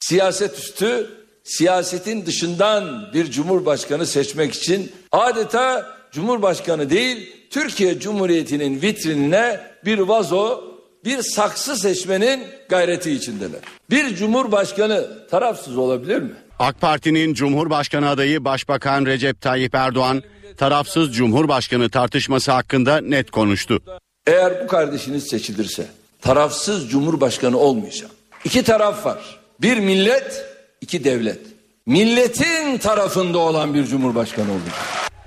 [0.00, 9.98] Siyaset üstü siyasetin dışından bir cumhurbaşkanı seçmek için adeta cumhurbaşkanı değil Türkiye Cumhuriyeti'nin vitrinine bir
[9.98, 10.60] vazo,
[11.04, 13.60] bir saksı seçmenin gayreti içindeler.
[13.90, 16.32] Bir cumhurbaşkanı tarafsız olabilir mi?
[16.58, 20.22] AK Parti'nin Cumhurbaşkanı adayı Başbakan Recep Tayyip Erdoğan
[20.56, 23.80] tarafsız Cumhurbaşkanı tartışması hakkında net konuştu.
[24.26, 25.86] Eğer bu kardeşiniz seçilirse
[26.22, 28.10] tarafsız Cumhurbaşkanı olmayacak.
[28.44, 29.40] İki taraf var.
[29.60, 30.44] Bir millet,
[30.84, 31.38] iki devlet.
[31.86, 34.74] Milletin tarafında olan bir cumhurbaşkanı olacak.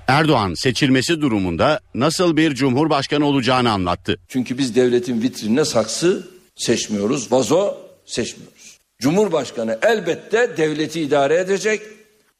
[0.06, 4.16] Erdoğan seçilmesi durumunda nasıl bir cumhurbaşkanı olacağını anlattı.
[4.28, 7.74] Çünkü biz devletin vitrinine saksı seçmiyoruz, vazo
[8.06, 8.78] seçmiyoruz.
[9.00, 11.82] Cumhurbaşkanı elbette devleti idare edecek,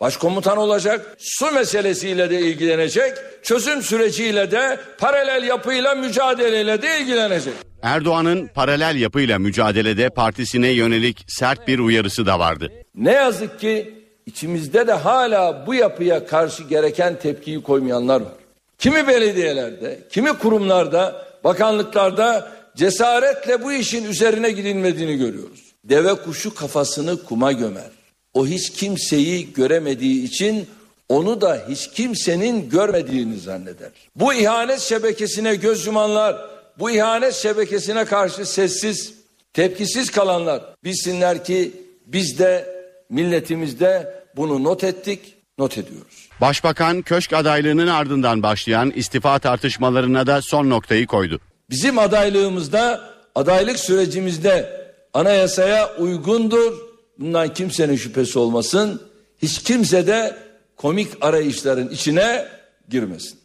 [0.00, 7.54] başkomutan olacak, su meselesiyle de ilgilenecek, çözüm süreciyle de paralel yapıyla mücadeleyle de ilgilenecek.
[7.82, 12.72] Erdoğan'ın paralel yapıyla mücadelede partisine yönelik sert bir uyarısı da vardı.
[12.94, 13.94] Ne yazık ki
[14.26, 18.32] içimizde de hala bu yapıya karşı gereken tepkiyi koymayanlar var.
[18.78, 25.60] Kimi belediyelerde, kimi kurumlarda, bakanlıklarda cesaretle bu işin üzerine gidilmediğini görüyoruz.
[25.84, 27.90] Deve kuşu kafasını kuma gömer.
[28.34, 30.66] O hiç kimseyi göremediği için
[31.08, 33.90] onu da hiç kimsenin görmediğini zanneder.
[34.16, 36.36] Bu ihanet şebekesine göz yumanlar,
[36.78, 39.14] bu ihanet şebekesine karşı sessiz,
[39.52, 41.72] tepkisiz kalanlar bilsinler ki
[42.06, 42.78] biz de
[43.10, 46.28] milletimizde bunu not ettik, not ediyoruz.
[46.40, 51.40] Başbakan köşk adaylığının ardından başlayan istifa tartışmalarına da son noktayı koydu.
[51.70, 53.00] Bizim adaylığımızda,
[53.34, 54.78] adaylık sürecimizde
[55.14, 56.72] anayasaya uygundur.
[57.18, 59.02] Bundan kimsenin şüphesi olmasın.
[59.42, 60.36] Hiç kimse de
[60.76, 62.46] komik arayışların içine
[62.88, 63.37] girmesin.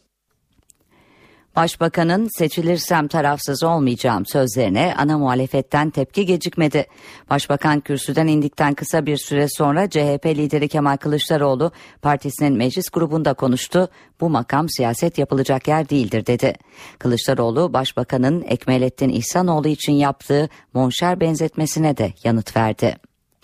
[1.56, 6.86] Başbakanın seçilirsem tarafsız olmayacağım sözlerine ana muhalefetten tepki gecikmedi.
[7.30, 13.88] Başbakan kürsüden indikten kısa bir süre sonra CHP lideri Kemal Kılıçdaroğlu partisinin meclis grubunda konuştu.
[14.20, 16.54] Bu makam siyaset yapılacak yer değildir dedi.
[16.98, 22.96] Kılıçdaroğlu başbakanın Ekmelettin İhsanoğlu için yaptığı monşer benzetmesine de yanıt verdi.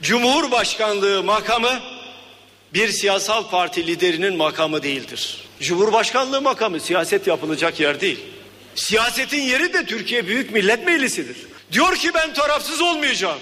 [0.03, 2.00] Cumhurbaşkanlığı makamı
[2.75, 5.45] bir siyasal parti liderinin makamı değildir.
[5.61, 8.21] Cumhurbaşkanlığı makamı siyaset yapılacak yer değil.
[8.75, 11.37] Siyasetin yeri de Türkiye Büyük Millet Meclisi'dir.
[11.73, 13.39] Diyor ki ben tarafsız olmayacağım.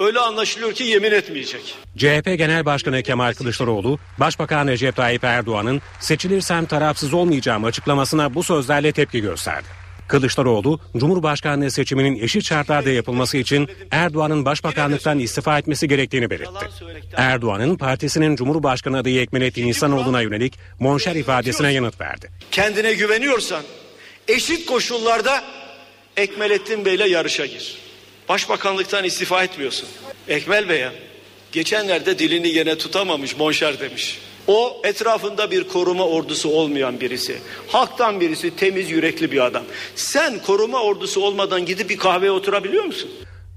[0.00, 1.74] Öyle anlaşılıyor ki yemin etmeyecek.
[1.96, 8.92] CHP Genel Başkanı Kemal Kılıçdaroğlu, Başbakan Recep Tayyip Erdoğan'ın seçilirsem tarafsız olmayacağım açıklamasına bu sözlerle
[8.92, 9.81] tepki gösterdi.
[10.12, 16.66] Kılıçdaroğlu, Cumhurbaşkanlığı seçiminin eşit şartlarda yapılması için Erdoğan'ın başbakanlıktan istifa etmesi gerektiğini belirtti.
[17.16, 22.30] Erdoğan'ın partisinin Cumhurbaşkanı adayı Ekmelettin İhsanoğlu'na yönelik monşer ifadesine yanıt verdi.
[22.50, 23.62] Kendine güveniyorsan
[24.28, 25.44] eşit koşullarda
[26.16, 27.78] Ekmelettin Bey'le yarışa gir.
[28.28, 29.88] Başbakanlıktan istifa etmiyorsun.
[30.28, 30.92] Ekmel Bey'e
[31.52, 34.18] geçenlerde dilini yine tutamamış monşer demiş.
[34.46, 37.38] O etrafında bir koruma ordusu olmayan birisi.
[37.68, 39.64] Halktan birisi temiz yürekli bir adam.
[39.94, 43.10] Sen koruma ordusu olmadan gidip bir kahveye oturabiliyor musun?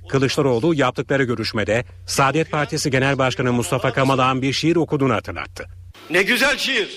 [0.09, 5.65] Kılıçdaroğlu yaptıkları görüşmede Saadet Partisi Genel Başkanı Mustafa Kamalak'ın bir şiir okuduğunu hatırlattı.
[6.09, 6.89] Ne güzel şiir.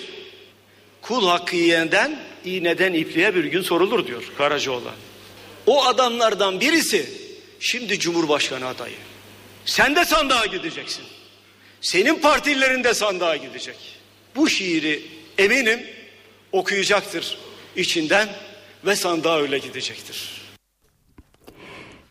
[1.03, 4.95] Kul hakkı yiyenden iğneden ipliğe bir gün sorulur diyor Karacaoğlan.
[5.67, 7.11] O adamlardan birisi
[7.61, 8.95] şimdi Cumhurbaşkanı adayı.
[9.65, 11.05] Sen de sandığa gideceksin.
[11.81, 13.77] Senin partilerin de sandığa gidecek.
[14.37, 15.03] Bu şiiri
[15.39, 15.81] eminim
[16.53, 17.39] okuyacaktır
[17.77, 18.29] içinden
[18.87, 20.39] ve sandığa öyle gidecektir.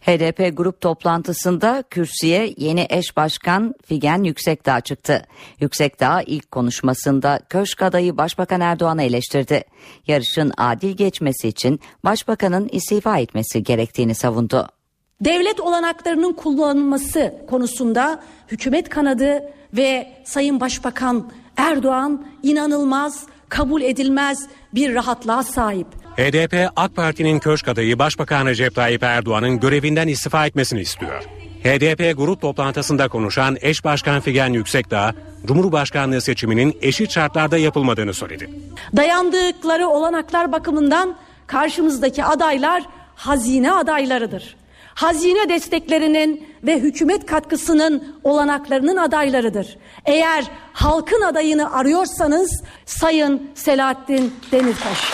[0.08, 5.26] HDP grup toplantısında kürsüye yeni eş başkan Figen Yüksekdağ çıktı.
[5.60, 9.64] Yüksekdağ ilk konuşmasında köşk adayı Başbakan Erdoğan'ı eleştirdi.
[10.08, 14.77] Yarışın adil geçmesi için başbakanın istifa etmesi gerektiğini savundu.
[15.22, 25.44] Devlet olanaklarının kullanılması konusunda hükümet kanadı ve Sayın Başbakan Erdoğan inanılmaz, kabul edilmez bir rahatlığa
[25.44, 25.88] sahip.
[26.18, 31.24] HDP AK Parti'nin köşk adayı Başbakan Recep Tayyip Erdoğan'ın görevinden istifa etmesini istiyor.
[31.64, 35.14] HDP grup toplantısında konuşan eş başkan Figen Yüksekdağ,
[35.46, 38.50] Cumhurbaşkanlığı seçiminin eşit şartlarda yapılmadığını söyledi.
[38.96, 41.16] Dayandıkları olanaklar bakımından
[41.48, 42.84] karşımızdaki adaylar
[43.16, 44.56] hazine adaylarıdır.
[44.98, 49.78] Hazine desteklerinin ve hükümet katkısının olanaklarının adaylarıdır.
[50.06, 55.12] Eğer halkın adayını arıyorsanız Sayın Selahattin Demirtaş.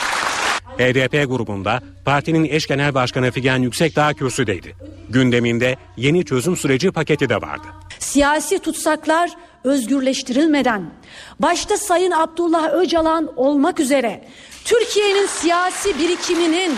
[0.77, 4.75] HDP grubunda partinin eş genel başkanı Figen Yüksekdağ kürsüdeydi.
[5.09, 7.67] Gündeminde yeni çözüm süreci paketi de vardı.
[7.99, 9.31] Siyasi tutsaklar
[9.63, 10.83] özgürleştirilmeden
[11.39, 14.27] başta Sayın Abdullah Öcalan olmak üzere
[14.65, 16.71] Türkiye'nin siyasi birikiminin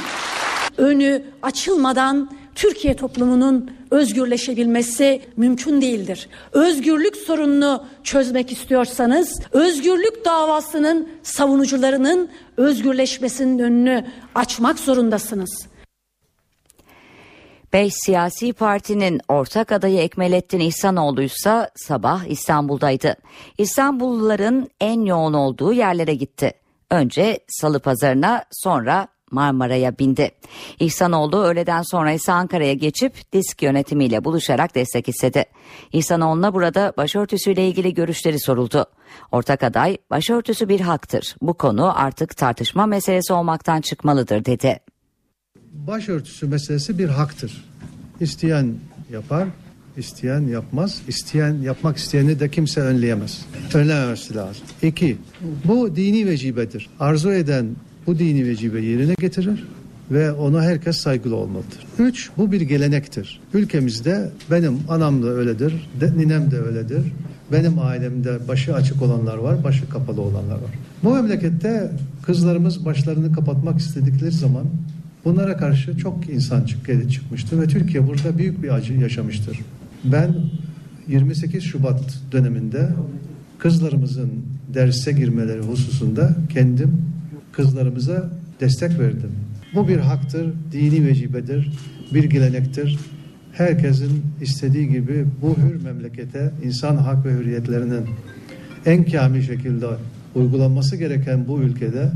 [0.78, 6.30] önü açılmadan Türkiye toplumunun özgürleşebilmesi mümkün değildir.
[6.52, 15.68] Özgürlük sorununu çözmek istiyorsanız özgürlük davasının savunucularının özgürleşmesinin önünü açmak zorundasınız.
[17.74, 23.16] Beş siyasi partinin ortak adayı Ekmelettin İhsanoğlu ise sabah İstanbul'daydı.
[23.58, 26.54] İstanbulluların en yoğun olduğu yerlere gitti.
[26.92, 30.32] Önce Salı Pazarı'na sonra Marmara'ya bindi.
[30.80, 35.46] İhsanoğlu öğleden sonra ise Ankara'ya geçip disk yönetimiyle buluşarak destek istedi.
[35.94, 38.86] İhsanoğlu'na burada başörtüsüyle ilgili görüşleri soruldu.
[39.32, 41.36] Ortak aday başörtüsü bir haktır.
[41.42, 44.80] Bu konu artık tartışma meselesi olmaktan çıkmalıdır dedi.
[45.72, 47.66] Başörtüsü meselesi bir haktır.
[48.20, 48.76] İsteyen
[49.12, 49.48] yapar,
[49.98, 51.02] isteyen yapmaz.
[51.08, 53.46] İsteyen yapmak isteyeni de kimse önleyemez.
[53.74, 54.64] Önlememesi lazım.
[54.82, 55.18] İki,
[55.66, 56.90] bu dini vecibedir.
[57.00, 57.76] Arzu eden
[58.08, 59.64] bu dini vecibe yerine getirir
[60.12, 61.80] ve ona herkes saygılı olmalıdır.
[62.00, 63.40] Üç, bu bir gelenektir.
[63.54, 67.04] Ülkemizde benim anam da öyledir, de, ninem de öyledir.
[67.52, 70.72] Benim ailemde başı açık olanlar var, başı kapalı olanlar var.
[71.04, 71.92] Bu memlekette
[72.22, 74.66] kızlarımız başlarını kapatmak istedikleri zaman
[75.26, 79.60] bunlara karşı çok insan çık çıkmıştır ve Türkiye burada büyük bir acı yaşamıştır.
[80.04, 80.36] Ben
[81.08, 82.90] 28 Şubat döneminde
[83.58, 84.32] kızlarımızın
[84.74, 87.15] derse girmeleri hususunda kendim
[87.56, 89.32] kızlarımıza destek verdim.
[89.76, 91.72] Bu bir haktır, dini vecibedir,
[92.14, 93.00] bir gelenektir.
[93.52, 98.06] Herkesin istediği gibi bu hür memlekete insan hak ve hürriyetlerinin
[98.86, 99.88] en kamil şekilde
[100.36, 102.12] uygulanması gereken bu ülkede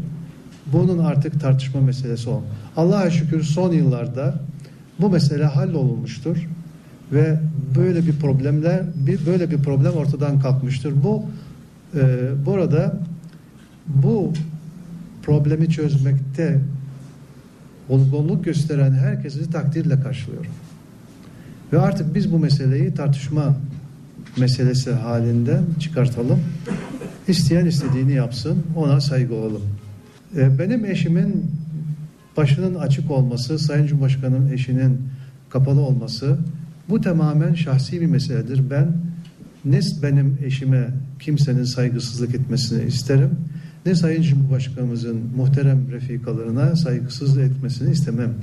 [0.73, 2.45] bunun artık tartışma meselesi olmalı.
[2.78, 4.41] Allah'a şükür son yıllarda
[4.99, 6.47] bu mesele hallolmuştur
[7.12, 7.39] ve
[7.75, 11.04] böyle bir problemler bir böyle bir problem ortadan kalkmıştır.
[11.04, 11.25] Bu
[11.95, 12.99] e, burada
[13.88, 14.34] bu
[15.29, 16.59] problemi çözmekte
[17.89, 20.51] olgunluk gösteren herkesi takdirle karşılıyorum.
[21.73, 23.55] Ve artık biz bu meseleyi tartışma
[24.37, 26.39] meselesi halinden çıkartalım.
[27.27, 29.61] İsteyen istediğini yapsın, ona saygı olalım.
[30.35, 31.45] Ee, benim eşimin
[32.37, 35.01] başının açık olması, Sayın Cumhurbaşkanı'nın eşinin
[35.49, 36.37] kapalı olması
[36.89, 38.69] bu tamamen şahsi bir meseledir.
[38.69, 38.93] Ben
[39.65, 40.87] ne benim eşime
[41.19, 43.29] kimsenin saygısızlık etmesini isterim
[43.85, 48.33] ne Sayın Cumhurbaşkanımızın muhterem refikalarına saygısızlık etmesini istemem.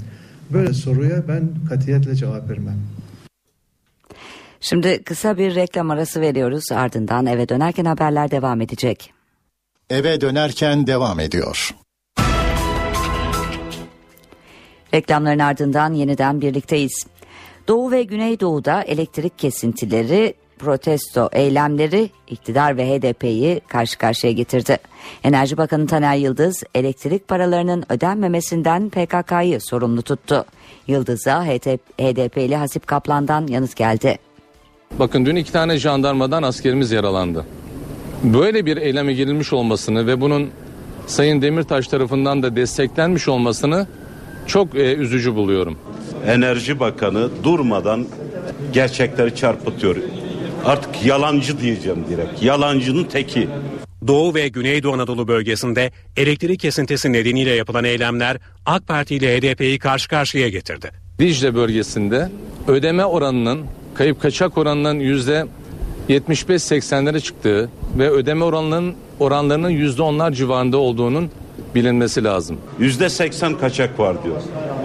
[0.51, 2.77] Böyle soruya ben katiyetle cevap vermem.
[4.61, 9.13] Şimdi kısa bir reklam arası veriyoruz ardından eve dönerken haberler devam edecek.
[9.91, 11.75] Eve dönerken devam ediyor.
[14.95, 17.07] Reklamların ardından yeniden birlikteyiz.
[17.69, 24.79] Doğu ve Güneydoğu'da elektrik kesintileri, protesto eylemleri iktidar ve HDP'yi karşı karşıya getirdi.
[25.25, 30.45] Enerji Bakanı Taner Yıldız elektrik paralarının ödenmemesinden PKK'yı sorumlu tuttu.
[30.87, 34.19] Yıldız'a HDP'li Hasip Kaplan'dan yanıt geldi.
[34.99, 37.47] Bakın dün iki tane jandarmadan askerimiz yaralandı.
[38.25, 40.51] Böyle bir eyleme girilmiş olmasını ve bunun
[41.07, 43.87] Sayın Demirtaş tarafından da desteklenmiş olmasını
[44.47, 45.79] çok e, üzücü buluyorum.
[46.27, 48.07] Enerji Bakanı durmadan
[48.73, 49.97] gerçekleri çarpıtıyor.
[50.67, 52.43] Artık yalancı diyeceğim direkt.
[52.43, 53.49] Yalancının teki.
[54.07, 60.09] Doğu ve Güneydoğu Anadolu bölgesinde elektrik kesintisi nedeniyle yapılan eylemler AK Parti ile HDP'yi karşı
[60.09, 60.91] karşıya getirdi.
[61.19, 62.31] Dicle bölgesinde
[62.69, 65.47] ödeme oranının kayıp kaçak oranının yüzde
[66.09, 71.31] 75-80'lere çıktığı ve ödeme oranlarının oranlarının yüzde onlar civarında olduğunun
[71.75, 72.59] bilinmesi lazım.
[72.79, 74.37] Yüzde 80 kaçak var diyor.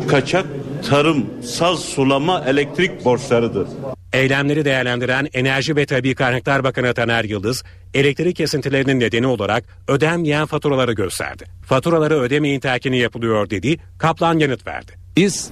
[0.07, 0.45] Kaçak
[0.89, 3.67] tarım, saz, sulama, elektrik borçlarıdır.
[4.13, 10.93] Eylemleri değerlendiren Enerji ve Tabi Kaynaklar Bakanı Taner Yıldız, elektrik kesintilerinin nedeni olarak ödenmeyen faturaları
[10.93, 11.45] gösterdi.
[11.65, 14.91] Faturaları ödemeyin telkini yapılıyor dedi, Kaplan yanıt verdi.
[15.17, 15.51] Biz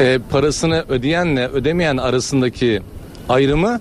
[0.00, 2.82] e, parasını ödeyenle ödemeyen arasındaki
[3.28, 3.80] ayrımı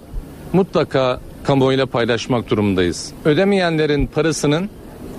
[0.54, 3.12] mutlaka kamuoyuyla paylaşmak durumundayız.
[3.26, 4.70] Ödemeyenlerin parasının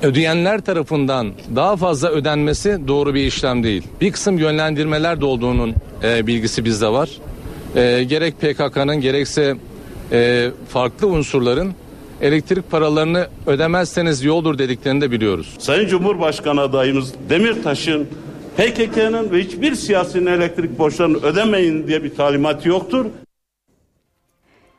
[0.03, 3.83] ödeyenler tarafından daha fazla ödenmesi doğru bir işlem değil.
[4.01, 7.11] Bir kısım yönlendirmeler de olduğunun e, bilgisi bizde var.
[7.77, 9.57] E, gerek PKK'nın gerekse
[10.13, 11.75] e, farklı unsurların
[12.21, 15.55] elektrik paralarını ödemezseniz yoldur dediklerini de biliyoruz.
[15.59, 18.09] Sayın Cumhurbaşkanı adayımız Demirtaş'ın
[18.57, 23.07] PKK'nın ve hiçbir siyasinin elektrik borçlarını ödemeyin diye bir talimat yoktur.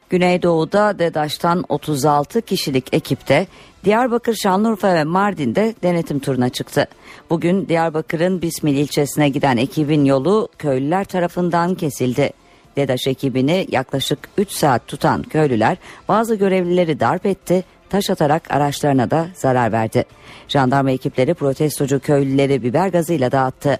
[0.09, 3.47] Güneydoğu'da DEDAŞ'tan 36 kişilik ekipte
[3.85, 6.87] Diyarbakır, Şanlıurfa ve Mardin'de denetim turuna çıktı.
[7.29, 12.33] Bugün Diyarbakır'ın Bismil ilçesine giden ekibin yolu köylüler tarafından kesildi.
[12.77, 19.27] DEDAŞ ekibini yaklaşık 3 saat tutan köylüler bazı görevlileri darp etti, taş atarak araçlarına da
[19.33, 20.05] zarar verdi.
[20.47, 23.77] Jandarma ekipleri protestocu köylüleri biber gazıyla dağıttı.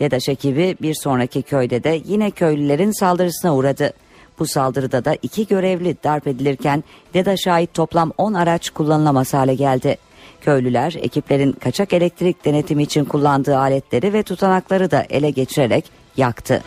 [0.00, 3.92] DEDAŞ ekibi bir sonraki köyde de yine köylülerin saldırısına uğradı.
[4.38, 6.84] Bu saldırıda da iki görevli darp edilirken
[7.14, 9.96] DEDAŞ'a ait toplam 10 araç kullanılamaz hale geldi.
[10.40, 15.84] Köylüler ekiplerin kaçak elektrik denetimi için kullandığı aletleri ve tutanakları da ele geçirerek
[16.16, 16.62] yaktı.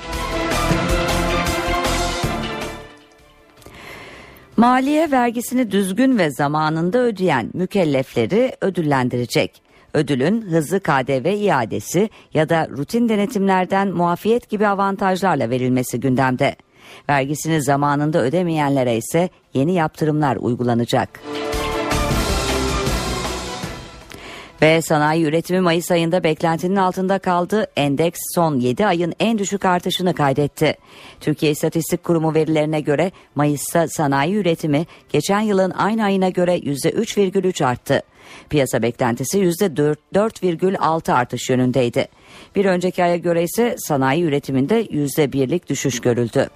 [4.60, 9.62] Maliye vergisini düzgün ve zamanında ödeyen mükellefleri ödüllendirecek.
[9.94, 16.56] Ödülün hızlı KDV iadesi ya da rutin denetimlerden muafiyet gibi avantajlarla verilmesi gündemde.
[17.10, 21.10] Vergisini zamanında ödemeyenlere ise yeni yaptırımlar uygulanacak.
[24.62, 27.68] Ve sanayi üretimi Mayıs ayında beklentinin altında kaldı.
[27.76, 30.76] Endeks son 7 ayın en düşük artışını kaydetti.
[31.20, 38.02] Türkiye İstatistik Kurumu verilerine göre Mayıs'ta sanayi üretimi geçen yılın aynı ayına göre %3,3 arttı.
[38.50, 42.08] Piyasa beklentisi %4,6 artış yönündeydi.
[42.56, 46.50] Bir önceki aya göre ise sanayi üretiminde %1'lik düşüş görüldü.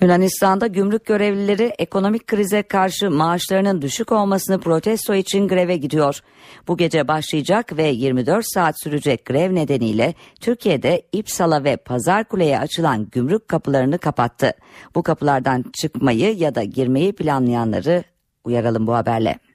[0.00, 6.20] Yunanistan'da gümrük görevlileri ekonomik krize karşı maaşlarının düşük olmasını protesto için greve gidiyor.
[6.68, 13.48] Bu gece başlayacak ve 24 saat sürecek grev nedeniyle Türkiye'de İpsala ve Pazarkule'ye açılan gümrük
[13.48, 14.52] kapılarını kapattı.
[14.94, 18.04] Bu kapılardan çıkmayı ya da girmeyi planlayanları
[18.44, 19.45] uyaralım bu haberle.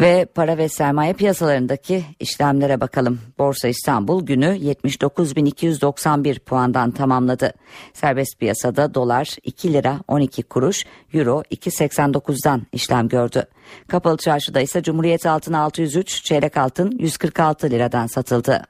[0.00, 3.20] Ve para ve sermaye piyasalarındaki işlemlere bakalım.
[3.38, 7.52] Borsa İstanbul günü 79.291 puandan tamamladı.
[7.94, 10.84] Serbest piyasada dolar 2 lira 12 kuruş,
[11.14, 13.44] euro 2.89'dan işlem gördü.
[13.88, 18.62] Kapalı çarşıda ise Cumhuriyet altın 603, çeyrek altın 146 liradan satıldı.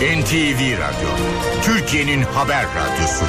[0.00, 1.08] NTV Radyo,
[1.62, 3.24] Türkiye'nin haber radyosu.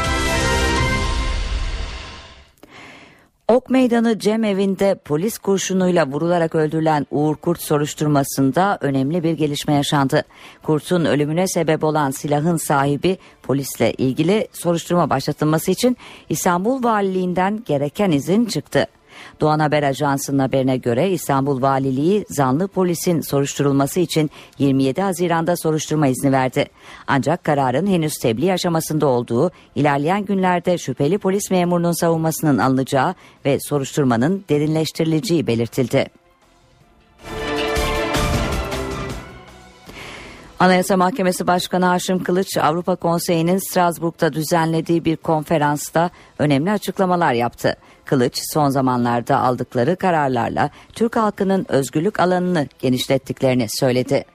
[3.47, 10.23] Ok Meydanı Cemevinde polis kurşunuyla vurularak öldürülen Uğur Kurt soruşturmasında önemli bir gelişme yaşandı.
[10.63, 15.97] Kurt'un ölümüne sebep olan silahın sahibi polisle ilgili soruşturma başlatılması için
[16.29, 18.87] İstanbul Valiliğinden gereken izin çıktı.
[19.41, 26.32] Doğan Haber Ajansı'nın haberine göre İstanbul Valiliği zanlı polisin soruşturulması için 27 Haziran'da soruşturma izni
[26.32, 26.66] verdi.
[27.07, 34.45] Ancak kararın henüz tebliğ aşamasında olduğu, ilerleyen günlerde şüpheli polis memurunun savunmasının alınacağı ve soruşturmanın
[34.49, 36.05] derinleştirileceği belirtildi.
[40.59, 46.09] Anayasa Mahkemesi Başkanı Haşim Kılıç Avrupa Konseyi'nin Strasbourg'da düzenlediği bir konferansta
[46.39, 47.76] önemli açıklamalar yaptı.
[48.06, 54.26] Kılıç son zamanlarda aldıkları kararlarla Türk halkının özgürlük alanını genişlettiklerini söyledi.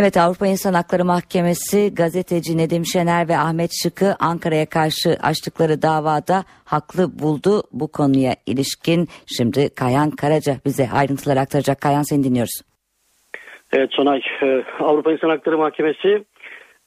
[0.00, 6.44] Evet Avrupa İnsan Hakları Mahkemesi gazeteci Nedim Şener ve Ahmet Şık'ı Ankara'ya karşı açtıkları davada
[6.64, 7.62] haklı buldu.
[7.72, 11.80] Bu konuya ilişkin şimdi Kayan Karaca bize ayrıntılar aktaracak.
[11.80, 12.60] Kayan seni dinliyoruz.
[13.72, 16.24] Evet Sonay e, Avrupa İnsan Hakları Mahkemesi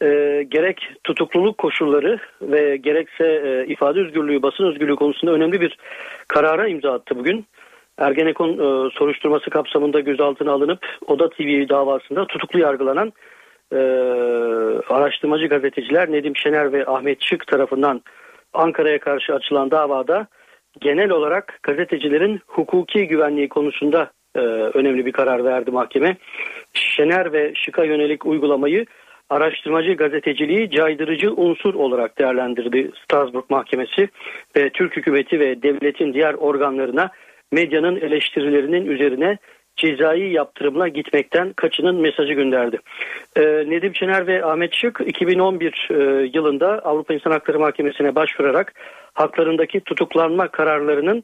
[0.01, 0.07] e,
[0.49, 5.77] gerek tutukluluk koşulları ve gerekse e, ifade özgürlüğü basın özgürlüğü konusunda önemli bir
[6.27, 7.45] karara imza attı bugün.
[7.97, 13.13] Ergenekon e, soruşturması kapsamında gözaltına alınıp Oda TV davasında tutuklu yargılanan
[13.73, 13.77] e,
[14.89, 18.01] araştırmacı gazeteciler Nedim Şener ve Ahmet Şık tarafından
[18.53, 20.27] Ankara'ya karşı açılan davada
[20.81, 26.17] genel olarak gazetecilerin hukuki güvenliği konusunda e, önemli bir karar verdi mahkeme.
[26.73, 28.85] Şener ve Şık'a yönelik uygulamayı
[29.29, 34.09] araştırmacı gazeteciliği caydırıcı unsur olarak değerlendirdi Strasbourg Mahkemesi
[34.55, 37.09] ve Türk hükümeti ve devletin diğer organlarına
[37.51, 39.37] medyanın eleştirilerinin üzerine
[39.75, 42.77] cezai yaptırımla gitmekten kaçının mesajı gönderdi.
[43.37, 45.93] Ee, Nedim Şener ve Ahmet Şık 2011 e,
[46.33, 48.73] yılında Avrupa İnsan Hakları Mahkemesi'ne başvurarak
[49.13, 51.23] haklarındaki tutuklanma kararlarının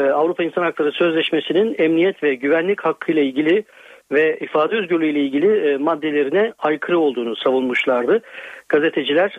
[0.00, 3.64] e, Avrupa İnsan Hakları Sözleşmesi'nin emniyet ve güvenlik hakkı ile ilgili
[4.12, 8.22] ve ifade özgürlüğü ile ilgili e, maddelerine aykırı olduğunu savunmuşlardı.
[8.68, 9.38] Gazeteciler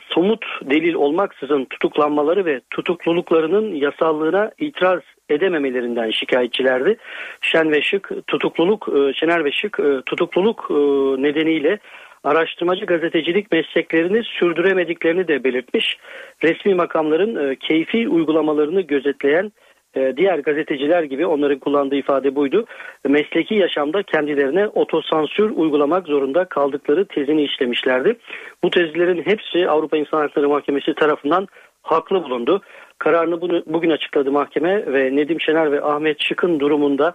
[0.00, 6.96] somut delil olmaksızın tutuklanmaları ve tutukluluklarının yasallığına itiraz edememelerinden şikayetçilerdi.
[7.40, 10.74] Şen ve Şık tutukluluk, e, Şener ve Şık e, tutukluluk e,
[11.22, 11.78] nedeniyle
[12.24, 15.96] araştırmacı gazetecilik mesleklerini sürdüremediklerini de belirtmiş.
[16.42, 19.52] Resmi makamların keyfi uygulamalarını gözetleyen
[19.94, 22.66] diğer gazeteciler gibi onların kullandığı ifade buydu.
[23.08, 28.16] Mesleki yaşamda kendilerine otosansür uygulamak zorunda kaldıkları tezini işlemişlerdi.
[28.64, 31.48] Bu tezlerin hepsi Avrupa İnsan Hakları Mahkemesi tarafından
[31.82, 32.62] haklı bulundu.
[32.98, 37.12] Kararını bunu, bugün açıkladı mahkeme ve Nedim Şener ve Ahmet Şık'ın durumunda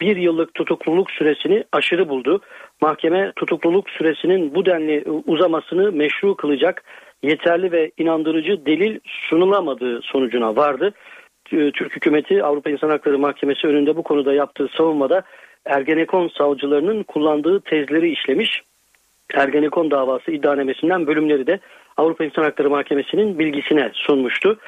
[0.00, 2.40] bir yıllık tutukluluk süresini aşırı buldu.
[2.80, 6.84] Mahkeme tutukluluk süresinin bu denli uzamasını meşru kılacak
[7.22, 10.92] yeterli ve inandırıcı delil sunulamadığı sonucuna vardı.
[11.44, 15.22] Türk hükümeti Avrupa İnsan Hakları Mahkemesi önünde bu konuda yaptığı savunmada
[15.64, 18.62] Ergenekon savcılarının kullandığı tezleri işlemiş
[19.34, 21.60] Ergenekon davası iddianamesinden bölümleri de
[21.96, 24.58] Avrupa İnsan Hakları Mahkemesi'nin bilgisine sunmuştu.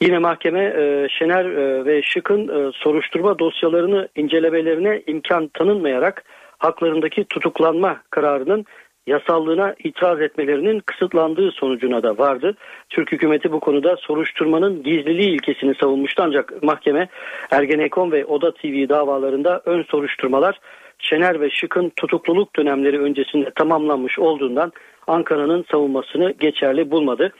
[0.00, 6.24] Yine mahkeme e, Şener e, ve Şık'ın e, soruşturma dosyalarını incelemelerine imkan tanınmayarak
[6.58, 8.66] haklarındaki tutuklanma kararının
[9.10, 12.54] yasallığına itiraz etmelerinin kısıtlandığı sonucuna da vardı.
[12.90, 17.08] Türk hükümeti bu konuda soruşturmanın gizliliği ilkesini savunmuştu ancak mahkeme
[17.50, 20.60] Ergenekon ve Oda TV davalarında ön soruşturmalar
[20.98, 24.72] Şener ve Şık'ın tutukluluk dönemleri öncesinde tamamlanmış olduğundan
[25.06, 27.32] Ankara'nın savunmasını geçerli bulmadı.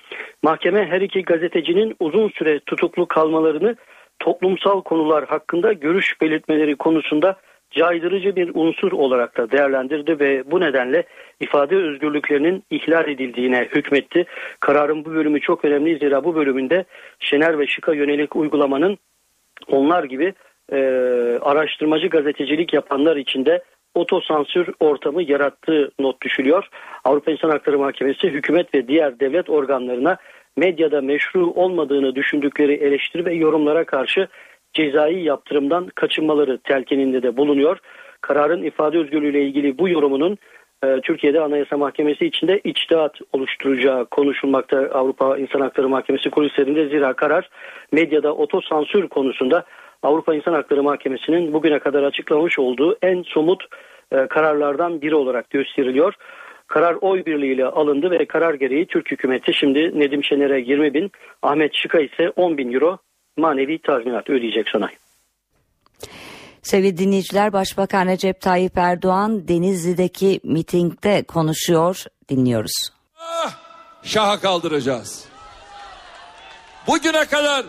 [0.43, 3.77] Mahkeme her iki gazetecinin uzun süre tutuklu kalmalarını
[4.19, 7.37] toplumsal konular hakkında görüş belirtmeleri konusunda
[7.71, 11.05] caydırıcı bir unsur olarak da değerlendirdi ve bu nedenle
[11.41, 14.25] ifade özgürlüklerinin ihlal edildiğine hükmetti.
[14.61, 16.85] Kararın bu bölümü çok önemli zira bu bölümünde
[17.19, 18.99] Şener ve Şık'a yönelik uygulamanın
[19.69, 20.35] onlar gibi
[20.73, 20.79] e,
[21.43, 23.63] araştırmacı gazetecilik yapanlar için de
[23.95, 26.69] otosansür ortamı yarattığı not düşülüyor.
[27.05, 30.17] Avrupa İnsan Hakları Mahkemesi hükümet ve diğer devlet organlarına
[30.57, 34.29] medyada meşru olmadığını düşündükleri eleştiri ve yorumlara karşı
[34.75, 37.79] cezai yaptırımdan kaçınmaları telkininde de bulunuyor.
[38.21, 40.39] Kararın ifade özgürlüğüyle ilgili bu yorumunun
[40.85, 47.51] e, Türkiye'de Anayasa Mahkemesi içinde içtihat oluşturacağı konuşulmakta Avrupa İnsan Hakları Mahkemesi kulislerinde zira karar
[47.93, 49.65] medyada otosansür konusunda
[50.03, 53.65] Avrupa İnsan Hakları Mahkemesi'nin bugüne kadar açıklamış olduğu en somut
[54.13, 56.15] e, kararlardan biri olarak gösteriliyor.
[56.67, 61.11] Karar oy birliğiyle alındı ve karar gereği Türk hükümeti şimdi Nedim Şener'e 20 bin,
[61.43, 62.99] Ahmet Şık'a ise 10 bin euro
[63.41, 64.91] manevi tazminat ödeyecek Sonay.
[66.63, 72.91] Sevgili dinleyiciler Başbakan Recep Tayyip Erdoğan Denizli'deki mitingde konuşuyor dinliyoruz.
[73.19, 73.57] Ah,
[74.03, 75.25] şaha kaldıracağız.
[76.87, 77.67] Bugüne kadar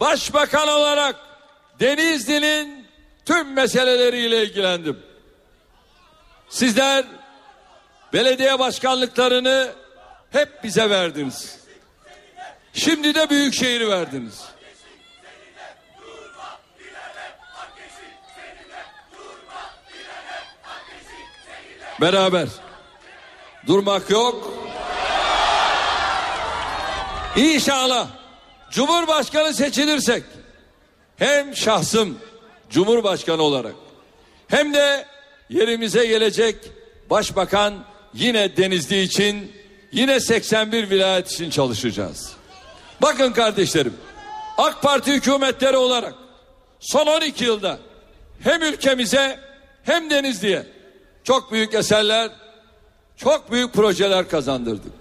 [0.00, 1.16] başbakan olarak
[1.80, 2.86] Denizli'nin
[3.24, 4.98] tüm meseleleriyle ilgilendim.
[6.48, 7.04] Sizler
[8.12, 9.72] belediye başkanlıklarını
[10.30, 11.60] hep bize verdiniz.
[12.72, 14.55] Şimdi de büyük şehri verdiniz.
[22.00, 22.48] Beraber.
[23.66, 24.52] Durmak yok.
[27.36, 28.08] İnşallah
[28.70, 30.22] Cumhurbaşkanı seçilirsek
[31.16, 32.18] hem şahsım
[32.70, 33.74] Cumhurbaşkanı olarak
[34.48, 35.06] hem de
[35.50, 36.56] yerimize gelecek
[37.10, 37.74] Başbakan
[38.14, 39.52] yine Denizli için
[39.92, 42.32] yine 81 vilayet için çalışacağız.
[43.02, 43.94] Bakın kardeşlerim
[44.58, 46.14] AK Parti hükümetleri olarak
[46.80, 47.78] son 12 yılda
[48.40, 49.40] hem ülkemize
[49.82, 50.66] hem Denizli'ye
[51.24, 52.30] çok büyük eserler,
[53.16, 54.92] çok büyük projeler kazandırdık.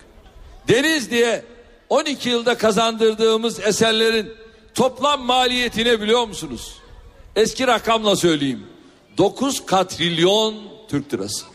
[0.67, 1.45] Denizli'ye
[1.89, 4.33] 12 yılda kazandırdığımız eserlerin
[4.73, 6.75] toplam maliyetini biliyor musunuz?
[7.35, 8.67] Eski rakamla söyleyeyim.
[9.17, 10.55] 9 katrilyon
[10.89, 11.45] Türk lirası.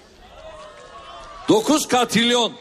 [1.49, 2.53] 9 katrilyon.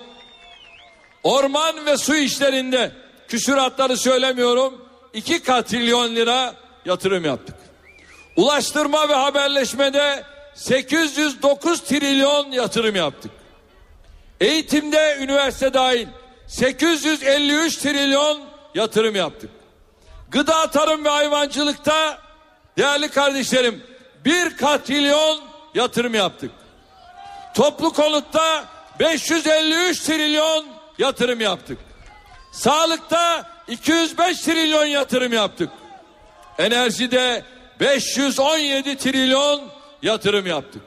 [1.23, 2.91] Orman ve su işlerinde
[3.27, 4.85] küsuratları söylemiyorum.
[5.13, 6.55] 2 katrilyon lira
[6.85, 7.55] yatırım yaptık.
[8.39, 10.23] Ulaştırma ve haberleşmede
[10.55, 13.31] 809 trilyon yatırım yaptık.
[14.41, 16.07] Eğitimde üniversite dahil
[16.47, 18.41] 853 trilyon
[18.75, 19.49] yatırım yaptık.
[20.31, 22.17] Gıda, tarım ve hayvancılıkta
[22.77, 23.83] değerli kardeşlerim
[24.25, 25.41] bir katrilyon
[25.75, 26.51] yatırım yaptık.
[27.55, 28.65] Toplu konutta
[28.99, 30.65] 553 trilyon
[30.97, 31.77] yatırım yaptık.
[32.51, 35.69] Sağlıkta 205 trilyon yatırım yaptık.
[36.57, 37.43] Enerjide
[37.79, 39.61] 517 trilyon
[40.01, 40.81] yatırım yaptık.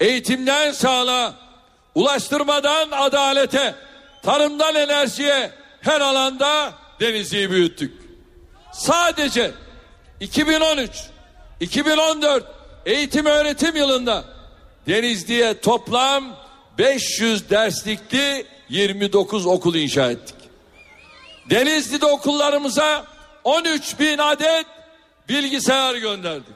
[0.00, 1.34] Eğitimden sağlığa,
[1.94, 3.74] ulaştırmadan adalete,
[4.22, 5.50] tarımdan enerjiye
[5.80, 7.92] her alanda Denizli'yi büyüttük.
[8.72, 9.50] Sadece
[10.20, 10.90] 2013,
[11.60, 12.44] 2014
[12.86, 14.24] eğitim öğretim yılında
[14.88, 16.36] Denizli'ye toplam
[16.78, 20.36] 500 derslikli 29 okul inşa ettik.
[21.50, 23.04] Denizli'de okullarımıza
[23.44, 24.66] 13 bin adet
[25.28, 26.54] bilgisayar gönderdik.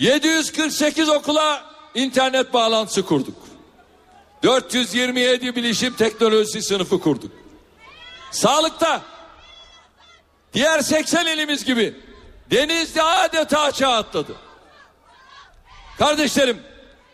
[0.00, 3.36] 748 okula internet bağlantısı kurduk.
[4.42, 7.32] 427 bilişim teknolojisi sınıfı kurduk.
[8.30, 9.02] Sağlıkta
[10.54, 11.94] diğer 80 ilimiz gibi
[12.50, 14.32] Denizli adeta çağ atladı.
[15.98, 16.62] Kardeşlerim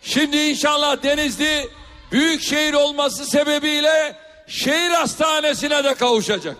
[0.02, 1.70] şimdi inşallah Denizli
[2.12, 6.56] büyük şehir olması sebebiyle şehir hastanesine de kavuşacak.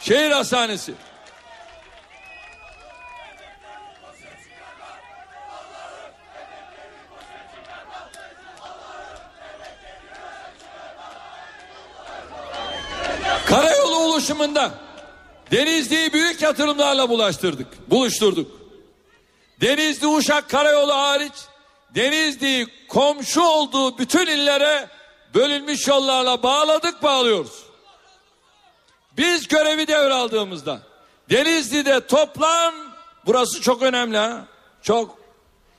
[0.00, 0.94] Şehir hastanesi.
[13.46, 14.70] Karayolu oluşumunda
[15.50, 18.60] Denizli'yi büyük yatırımlarla bulaştırdık, buluşturduk.
[19.60, 21.32] Denizli Uşak Karayolu hariç
[21.94, 24.88] Denizli'yi komşu olduğu bütün illere
[25.34, 27.69] bölünmüş yollarla bağladık bağlıyoruz.
[29.16, 30.80] Biz görevi devraldığımızda
[31.30, 32.74] Denizli'de toplam
[33.26, 34.44] burası çok önemli ha.
[34.82, 35.18] Çok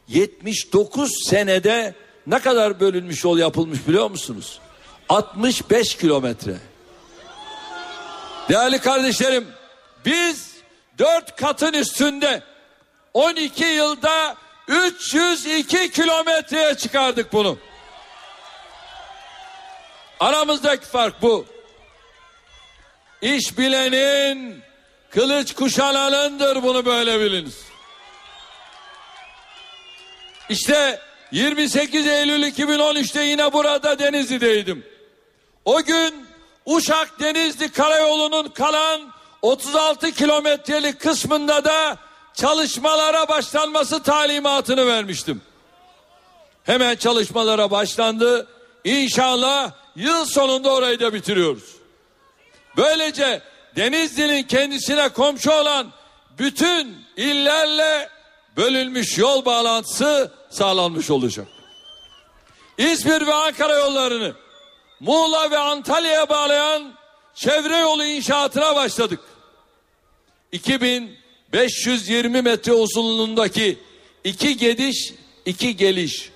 [0.08, 1.96] 79 senede
[2.28, 4.60] ne kadar bölünmüş yol yapılmış biliyor musunuz?
[5.10, 6.58] 65 kilometre.
[8.50, 9.48] Değerli kardeşlerim
[10.06, 10.52] biz
[11.00, 12.44] dört katın üstünde
[13.14, 14.36] 12 yılda
[14.68, 17.58] 302 kilometreye çıkardık bunu.
[20.20, 21.46] Aramızdaki fark bu.
[23.22, 24.62] İş bilenin
[25.10, 27.58] kılıç kuşananındır bunu böyle biliniz.
[30.50, 31.00] İşte
[31.32, 34.86] 28 Eylül 2013'te yine burada Denizli'deydim.
[35.66, 36.28] O gün
[36.66, 41.98] Uşak Denizli Karayolu'nun kalan 36 kilometrelik kısmında da
[42.34, 45.42] çalışmalara başlanması talimatını vermiştim.
[46.64, 48.48] Hemen çalışmalara başlandı.
[48.84, 51.81] İnşallah yıl sonunda orayı da bitiriyoruz.
[52.78, 53.42] Böylece
[53.76, 55.92] Denizli'nin kendisine komşu olan
[56.40, 58.10] bütün illerle
[58.58, 61.48] bölünmüş yol bağlantısı sağlanmış olacak.
[62.78, 64.34] İzmir ve Ankara yollarını
[65.00, 66.94] Muğla ve Antalya'ya bağlayan
[67.36, 69.20] çevre yolu inşaatına başladık.
[70.52, 73.80] 2520 metre uzunluğundaki
[74.24, 75.14] iki gidiş
[75.46, 76.32] iki geliş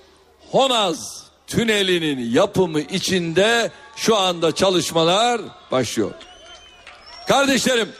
[0.50, 5.40] Honaz tünelinin yapımı içinde şu anda çalışmalar
[5.70, 6.12] başlıyor.
[7.28, 7.92] Kardeşlerim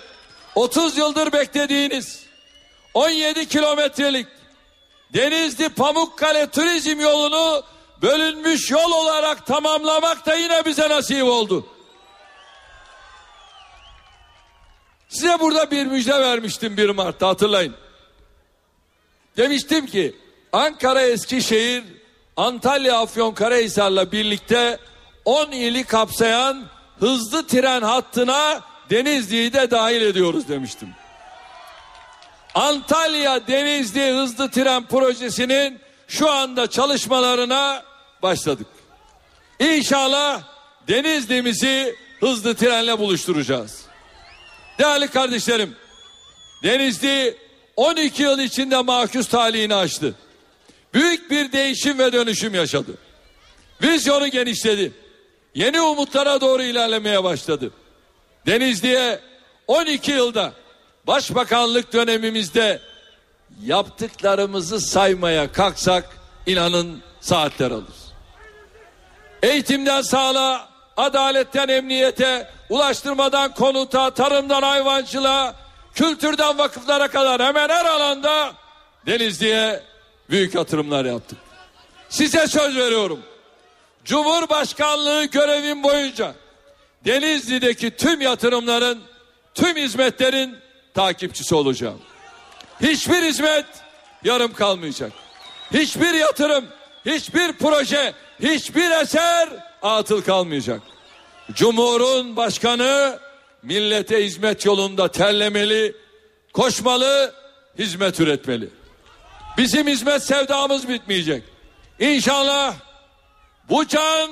[0.55, 2.27] 30 yıldır beklediğiniz
[2.95, 4.27] 17 kilometrelik
[5.15, 7.63] Denizli Pamukkale turizm yolunu
[8.03, 11.67] bölünmüş yol olarak tamamlamak da yine bize nasip oldu.
[15.09, 17.75] Size burada bir müjde vermiştim 1 Mart'ta hatırlayın.
[19.37, 20.17] Demiştim ki
[20.53, 21.85] Ankara Eskişehir
[22.37, 24.79] Antalya Afyonkarahisar'la birlikte
[25.25, 26.65] 10 ili kapsayan
[27.01, 28.61] hızlı tren hattına
[28.91, 30.89] Denizli'yi de dahil ediyoruz demiştim.
[32.55, 37.83] Antalya Denizli hızlı tren projesinin şu anda çalışmalarına
[38.23, 38.67] başladık.
[39.59, 40.43] İnşallah
[40.89, 43.85] Denizli'mizi hızlı trenle buluşturacağız.
[44.79, 45.77] Değerli kardeşlerim,
[46.63, 47.37] Denizli
[47.77, 50.15] 12 yıl içinde mahkus talihini açtı.
[50.97, 52.91] Büyük bir değişim ve dönüşüm yaşadı.
[53.83, 54.93] Vizyonu genişledi.
[55.55, 57.71] Yeni umutlara doğru ilerlemeye başladı.
[58.47, 59.21] Denizli'ye
[59.67, 60.53] 12 yılda
[61.07, 62.81] başbakanlık dönemimizde
[63.63, 66.17] yaptıklarımızı saymaya kalksak
[66.47, 67.97] inanın saatler alır.
[69.43, 75.55] Eğitimden sağlığa, adaletten emniyete, ulaştırmadan konuta, tarımdan hayvancılığa,
[75.95, 78.53] kültürden vakıflara kadar hemen her alanda
[79.07, 79.83] Denizli'ye
[80.31, 81.39] büyük yatırımlar yaptık.
[82.09, 83.21] Size söz veriyorum.
[84.05, 86.35] Cumhurbaşkanlığı görevim boyunca
[87.05, 89.03] Denizli'deki tüm yatırımların,
[89.55, 90.57] tüm hizmetlerin
[90.95, 92.01] takipçisi olacağım.
[92.81, 93.67] Hiçbir hizmet
[94.25, 95.13] yarım kalmayacak.
[95.75, 96.65] Hiçbir yatırım,
[97.07, 98.13] hiçbir proje,
[98.43, 99.49] hiçbir eser
[99.83, 100.81] atıl kalmayacak.
[101.53, 103.19] Cumhur'un başkanı
[103.63, 105.97] millete hizmet yolunda terlemeli,
[106.53, 107.35] koşmalı,
[107.79, 108.69] hizmet üretmeli.
[109.57, 111.45] Bizim hizmet sevdamız bitmeyecek.
[111.99, 112.75] İnşallah
[113.69, 114.31] bu can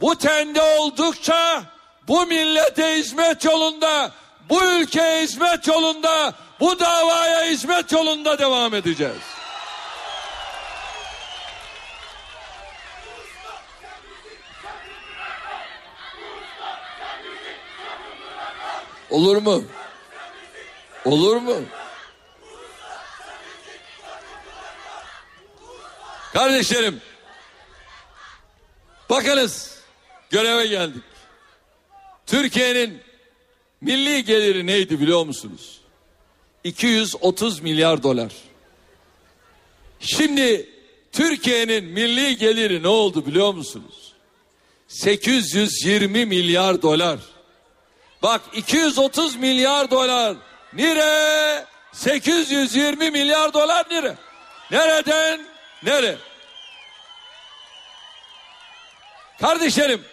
[0.00, 1.62] bu tende oldukça
[2.08, 4.12] bu millete hizmet yolunda,
[4.48, 9.22] bu ülkeye hizmet yolunda, bu davaya hizmet yolunda devam edeceğiz.
[19.10, 19.64] Olur mu?
[21.04, 21.56] Olur mu?
[26.38, 27.00] Kardeşlerim,
[29.10, 29.78] bakınız
[30.30, 31.02] göreve geldik.
[32.26, 33.00] Türkiye'nin
[33.80, 35.80] milli geliri neydi biliyor musunuz?
[36.64, 38.32] 230 milyar dolar.
[40.00, 40.68] Şimdi
[41.12, 44.12] Türkiye'nin milli geliri ne oldu biliyor musunuz?
[44.88, 47.18] 820 milyar dolar.
[48.22, 50.36] Bak 230 milyar dolar.
[50.72, 51.64] Nere?
[51.92, 54.14] 820 milyar dolar nere?
[54.70, 55.40] Nereden?
[55.82, 56.27] Nere?
[59.40, 60.04] Kardeşlerim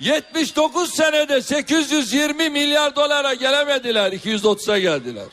[0.00, 4.12] 79 senede 820 milyar dolara gelemediler.
[4.12, 5.26] 230'a geldiler.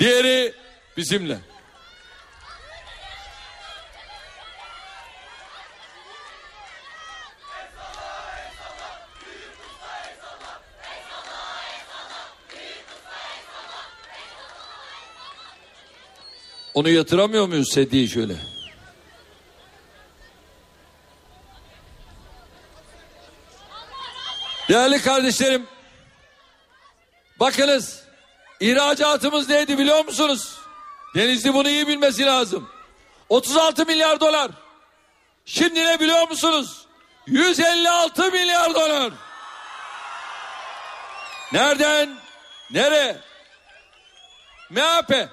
[0.00, 0.54] Diğeri
[0.96, 1.38] bizimle.
[16.74, 18.53] Onu yatıramıyor muyuz sediye şöyle?
[24.68, 25.66] Değerli kardeşlerim,
[27.40, 28.04] bakınız
[28.60, 30.58] ihracatımız neydi biliyor musunuz?
[31.14, 32.68] Denizli bunu iyi bilmesi lazım.
[33.28, 34.50] 36 milyar dolar.
[35.44, 36.86] Şimdi ne biliyor musunuz?
[37.26, 39.12] 156 milyar dolar.
[41.52, 42.16] Nereden?
[42.70, 43.16] Nereye?
[44.70, 45.28] MHP.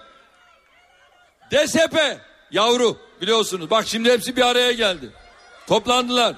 [1.51, 2.17] DSP.
[2.51, 3.69] Yavru biliyorsunuz.
[3.69, 5.09] Bak şimdi hepsi bir araya geldi.
[5.67, 6.35] Toplandılar.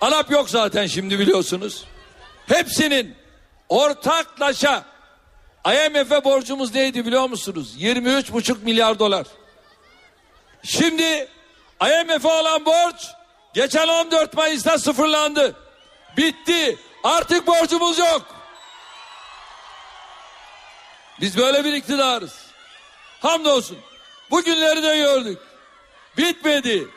[0.00, 1.84] ANAP yok zaten şimdi biliyorsunuz.
[2.46, 3.16] Hepsinin
[3.68, 4.84] ortaklaşa
[5.66, 7.74] IMF'e borcumuz neydi biliyor musunuz?
[7.78, 9.26] 23,5 milyar dolar.
[10.62, 11.28] Şimdi
[11.82, 13.06] IMF'e olan borç
[13.54, 15.56] geçen 14 Mayıs'ta sıfırlandı.
[16.16, 16.78] Bitti.
[17.04, 18.34] Artık borcumuz yok.
[21.20, 22.34] Biz böyle bir iktidarız.
[23.20, 23.78] Hamdolsun.
[24.30, 25.38] Bugünleri de gördük.
[26.18, 26.88] Bitmedi.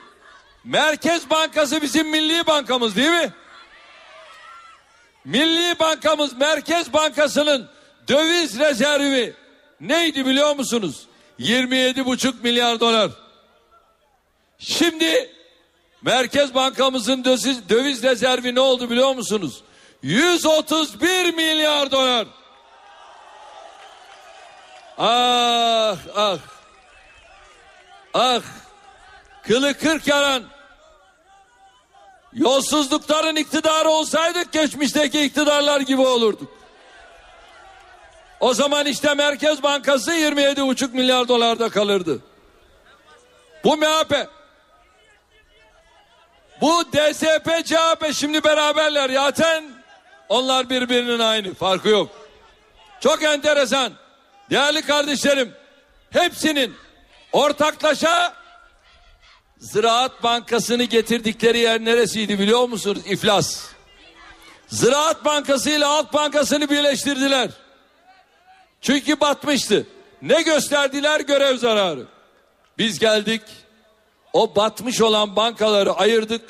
[0.68, 3.34] Merkez Bankası bizim milli bankamız değil mi?
[5.26, 7.70] Milli bankamız Merkez Bankası'nın
[8.08, 9.34] döviz rezervi
[9.82, 11.08] neydi biliyor musunuz?
[11.40, 13.12] 27,5 milyar dolar.
[14.60, 15.32] Şimdi
[16.02, 19.64] Merkez Bankamızın döviz, döviz rezervi ne oldu biliyor musunuz?
[20.04, 22.28] 131 milyar dolar.
[24.98, 26.38] Ah ah.
[28.14, 28.42] Ah.
[29.44, 30.57] Kılı kırk yaran.
[32.34, 36.58] Yolsuzlukların iktidarı olsaydık geçmişteki iktidarlar gibi olurduk.
[38.40, 42.20] O zaman işte Merkez Bankası 27,5 milyar dolarda kalırdı.
[43.64, 44.28] Bu MHP.
[46.62, 49.10] Bu DSP, CHP şimdi beraberler.
[49.10, 49.64] Zaten
[50.30, 51.54] onlar birbirinin aynı.
[51.54, 52.10] Farkı yok.
[53.00, 53.94] Çok enteresan.
[54.50, 55.54] Değerli kardeşlerim.
[56.12, 56.76] Hepsinin
[57.32, 58.34] ortaklaşa
[59.60, 63.02] Ziraat Bankası'nı getirdikleri yer neresiydi biliyor musunuz?
[63.06, 63.64] İflas.
[64.68, 67.50] Ziraat Bankası ile Halk Bankası'nı birleştirdiler.
[68.82, 69.88] Çünkü batmıştı.
[70.22, 71.20] Ne gösterdiler?
[71.20, 72.06] Görev zararı.
[72.78, 73.42] Biz geldik.
[74.34, 76.42] O batmış olan bankaları ayırdık.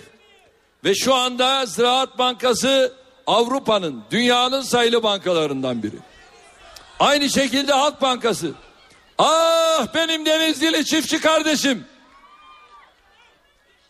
[0.83, 2.93] Ve şu anda Ziraat Bankası
[3.27, 5.95] Avrupa'nın, dünyanın sayılı bankalarından biri.
[6.99, 8.51] Aynı şekilde Halk Bankası.
[9.17, 11.85] Ah benim Denizlili çiftçi kardeşim.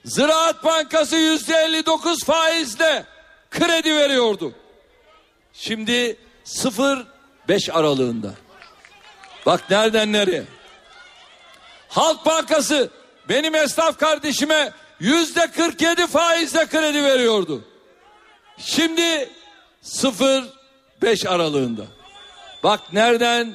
[0.07, 3.05] Ziraat Bankası yüzde 59 faizle
[3.51, 4.53] kredi veriyordu.
[5.53, 8.33] Şimdi 0,5 aralığında.
[9.45, 10.43] Bak nereden nereye.
[11.89, 12.89] Halk Bankası
[13.29, 17.63] benim esnaf kardeşime yüzde 47 faizle kredi veriyordu.
[18.57, 19.29] Şimdi
[19.83, 21.83] 0,5 aralığında.
[22.63, 23.53] Bak nereden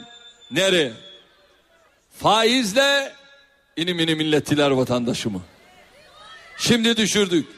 [0.50, 0.92] nereye.
[2.18, 3.12] Faizle
[3.76, 5.51] inim inim millettiler vatandaşımı.
[6.62, 7.48] Şimdi düşürdük.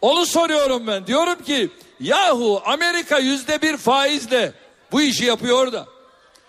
[0.00, 1.06] Onu soruyorum ben.
[1.06, 4.52] Diyorum ki yahu Amerika yüzde bir faizle
[4.92, 5.86] bu işi yapıyor da.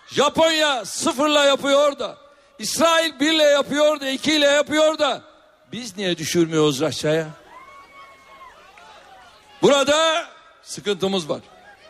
[0.08, 2.18] Japonya sıfırla yapıyor da.
[2.58, 5.22] İsrail birle yapıyor da ikiyle yapıyor da.
[5.72, 7.28] Biz niye düşürmüyoruz aşağıya?
[9.62, 10.26] Burada
[10.62, 11.40] sıkıntımız var.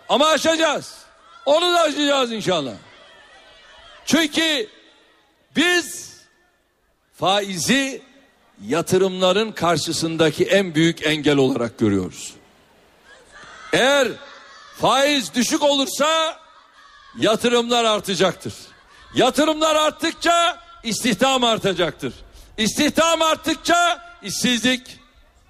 [0.09, 0.95] Ama aşacağız.
[1.47, 2.73] Onu da aşacağız inşallah.
[4.07, 4.69] Çünkü
[5.57, 6.15] biz
[7.15, 8.03] faizi
[8.63, 12.35] yatırımların karşısındaki en büyük engel olarak görüyoruz.
[13.73, 14.09] Eğer
[14.77, 16.41] faiz düşük olursa
[17.19, 18.55] yatırımlar artacaktır.
[19.15, 22.15] Yatırımlar arttıkça istihdam artacaktır.
[22.59, 24.99] İstihdam arttıkça işsizlik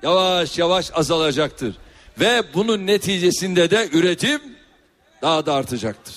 [0.03, 1.75] yavaş yavaş azalacaktır.
[2.21, 4.41] Ve bunun neticesinde de üretim
[5.23, 6.15] daha da artacaktır.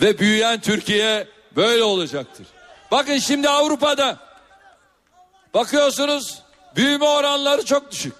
[0.00, 2.46] Ve büyüyen Türkiye böyle olacaktır.
[2.90, 4.31] Bakın şimdi Avrupa'da
[5.54, 6.42] bakıyorsunuz
[6.76, 8.14] büyüme oranları çok düşük.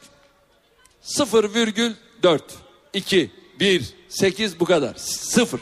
[1.04, 2.40] 0,4
[2.92, 3.30] 2
[3.60, 4.94] 1 8 bu kadar.
[4.96, 5.60] 0.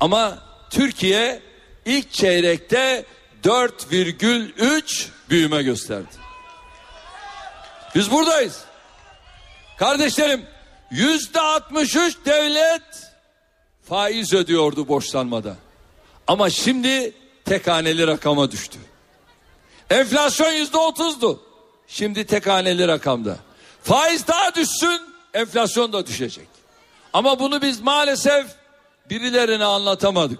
[0.00, 0.38] Ama
[0.70, 1.42] Türkiye
[1.84, 3.04] ilk çeyrekte
[3.44, 6.08] 4,3 büyüme gösterdi.
[7.94, 8.64] Biz buradayız.
[9.78, 10.46] Kardeşlerim
[10.90, 12.82] yüzde 63 devlet
[13.88, 15.56] faiz ödüyordu borçlanmada.
[16.26, 17.12] Ama şimdi
[17.44, 18.78] tek haneli rakama düştü.
[19.94, 21.40] Enflasyon yüzde otuzdu.
[21.88, 23.36] Şimdi tek haneli rakamda.
[23.82, 25.00] Faiz daha düşsün
[25.34, 26.48] enflasyon da düşecek.
[27.12, 28.46] Ama bunu biz maalesef
[29.10, 30.38] birilerine anlatamadık.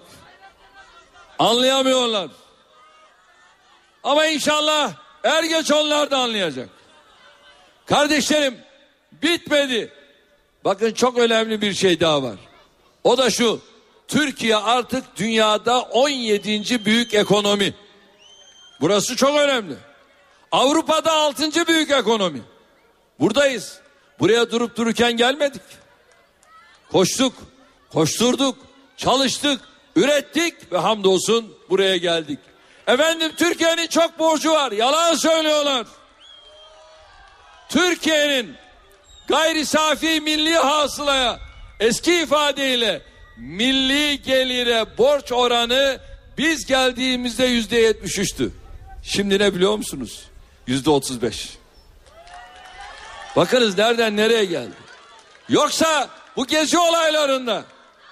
[1.38, 2.28] Anlayamıyorlar.
[4.04, 4.92] Ama inşallah
[5.24, 6.68] er geç onlar da anlayacak.
[7.86, 8.58] Kardeşlerim
[9.12, 9.92] bitmedi.
[10.64, 12.36] Bakın çok önemli bir şey daha var.
[13.04, 13.60] O da şu.
[14.08, 16.84] Türkiye artık dünyada 17.
[16.84, 17.74] büyük ekonomi.
[18.80, 19.74] Burası çok önemli.
[20.52, 21.66] Avrupa'da 6.
[21.66, 22.42] büyük ekonomi.
[23.20, 23.78] Buradayız.
[24.20, 25.62] Buraya durup dururken gelmedik.
[26.92, 27.32] Koştuk,
[27.92, 28.58] koşturduk,
[28.96, 29.60] çalıştık,
[29.96, 32.38] ürettik ve hamdolsun buraya geldik.
[32.86, 34.72] Efendim Türkiye'nin çok borcu var.
[34.72, 35.86] Yalan söylüyorlar.
[37.68, 38.54] Türkiye'nin
[39.28, 41.38] gayri safi milli hasılaya
[41.80, 43.02] eski ifadeyle
[43.36, 45.98] milli gelire borç oranı
[46.38, 48.52] biz geldiğimizde yüzde yetmiş üçtü.
[49.04, 50.24] Şimdi ne biliyor musunuz?
[50.66, 51.50] Yüzde otuz beş.
[53.36, 54.74] Bakınız nereden nereye geldi.
[55.48, 57.64] Yoksa bu gezi olaylarında,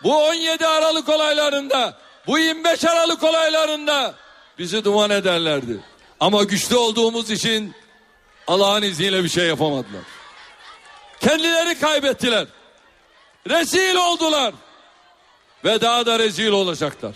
[0.02, 4.14] bu 17 Aralık olaylarında, bu 25 Aralık olaylarında
[4.58, 5.80] bizi duman ederlerdi.
[6.20, 7.74] Ama güçlü olduğumuz için
[8.46, 10.02] Allah'ın izniyle bir şey yapamadılar.
[11.20, 12.46] Kendileri kaybettiler.
[13.50, 14.54] Rezil oldular.
[15.64, 17.14] Ve daha da rezil olacaklar.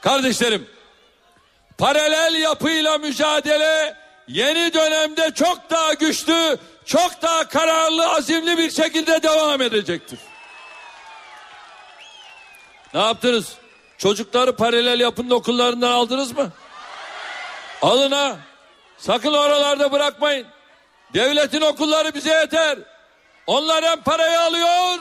[0.00, 0.68] Kardeşlerim,
[1.80, 3.96] paralel yapıyla mücadele
[4.28, 10.18] yeni dönemde çok daha güçlü, çok daha kararlı, azimli bir şekilde devam edecektir.
[12.94, 13.54] Ne yaptınız?
[13.98, 16.52] Çocukları paralel yapının okullarından aldınız mı?
[17.82, 18.36] Alın ha.
[18.98, 20.46] Sakın oralarda bırakmayın.
[21.14, 22.78] Devletin okulları bize yeter.
[23.46, 24.98] Onlar hem parayı alıyor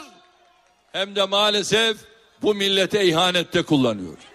[0.92, 1.98] hem de maalesef
[2.42, 4.29] bu millete ihanette kullanıyor.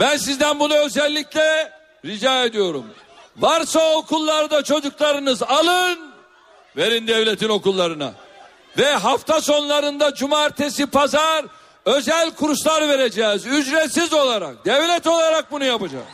[0.00, 1.72] Ben sizden bunu özellikle
[2.04, 2.86] rica ediyorum.
[3.36, 6.12] Varsa okullarda çocuklarınız alın,
[6.76, 8.12] verin devletin okullarına.
[8.78, 11.44] Ve hafta sonlarında cumartesi, pazar
[11.84, 13.46] özel kurslar vereceğiz.
[13.46, 16.04] Ücretsiz olarak, devlet olarak bunu yapacağız.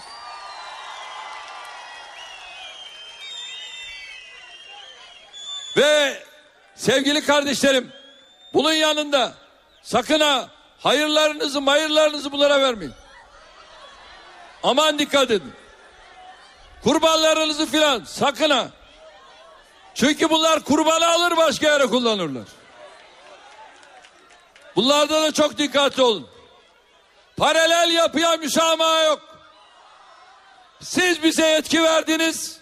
[5.77, 6.23] Ve
[6.75, 7.93] sevgili kardeşlerim
[8.55, 9.33] bunun yanında
[9.83, 12.95] sakın ha hayırlarınızı mayırlarınızı bunlara vermeyin.
[14.63, 15.53] Aman dikkat edin.
[16.85, 18.69] Kurbanlarınızı filan sakın ha.
[19.95, 22.45] Çünkü bunlar kurbanı alır başka yere kullanırlar.
[24.77, 26.29] Bunlarda da çok dikkatli olun.
[27.37, 29.21] Paralel yapıya müsamaha yok.
[30.81, 32.59] Siz bize yetki verdiniz,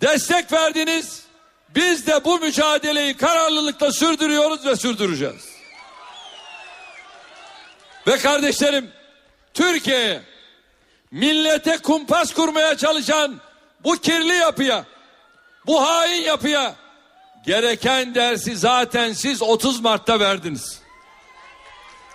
[0.00, 1.22] destek verdiniz.
[1.68, 5.48] Biz de bu mücadeleyi kararlılıkla sürdürüyoruz ve sürdüreceğiz.
[8.06, 8.90] Ve kardeşlerim,
[9.54, 10.22] Türkiye'ye
[11.10, 13.40] millete kumpas kurmaya çalışan
[13.84, 14.84] bu kirli yapıya,
[15.66, 16.74] bu hain yapıya
[17.46, 20.80] gereken dersi zaten siz 30 Mart'ta verdiniz.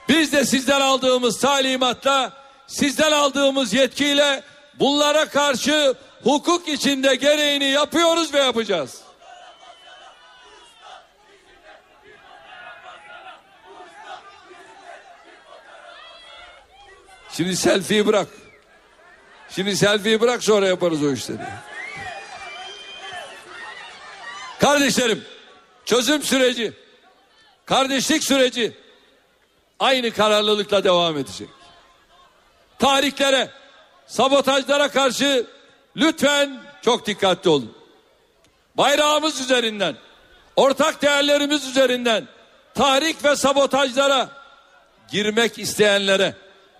[0.09, 2.33] Biz de sizden aldığımız talimatla,
[2.67, 4.43] sizden aldığımız yetkiyle
[4.79, 9.01] bunlara karşı hukuk içinde gereğini yapıyoruz ve yapacağız.
[17.31, 18.42] Şimdi selfie'yi bırak.
[19.55, 21.37] Şimdi selfie'yi bırak sonra yaparız o işleri.
[24.59, 25.23] Kardeşlerim,
[25.85, 26.73] çözüm süreci,
[27.65, 28.77] kardeşlik süreci
[29.79, 31.49] aynı kararlılıkla devam edecek.
[32.79, 33.51] Tarihlere,
[34.07, 35.45] sabotajlara karşı
[35.95, 37.77] lütfen çok dikkatli olun.
[38.75, 39.95] Bayrağımız üzerinden,
[40.55, 42.27] ortak değerlerimiz üzerinden
[42.73, 44.29] tahrik ve sabotajlara
[45.11, 46.35] girmek isteyenlere,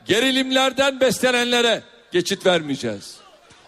[0.05, 3.15] gerilimlerden beslenenlere geçit vermeyeceğiz.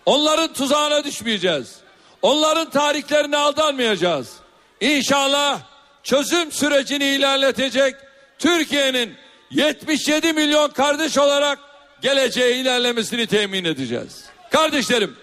[0.05, 1.75] Onların tuzağına düşmeyeceğiz.
[2.21, 4.33] Onların tarihlerine aldanmayacağız.
[4.81, 5.61] İnşallah
[6.03, 7.95] çözüm sürecini ilerletecek
[8.39, 9.15] Türkiye'nin
[9.51, 11.59] 77 milyon kardeş olarak
[12.01, 14.25] geleceğe ilerlemesini temin edeceğiz.
[14.51, 15.17] Kardeşlerim,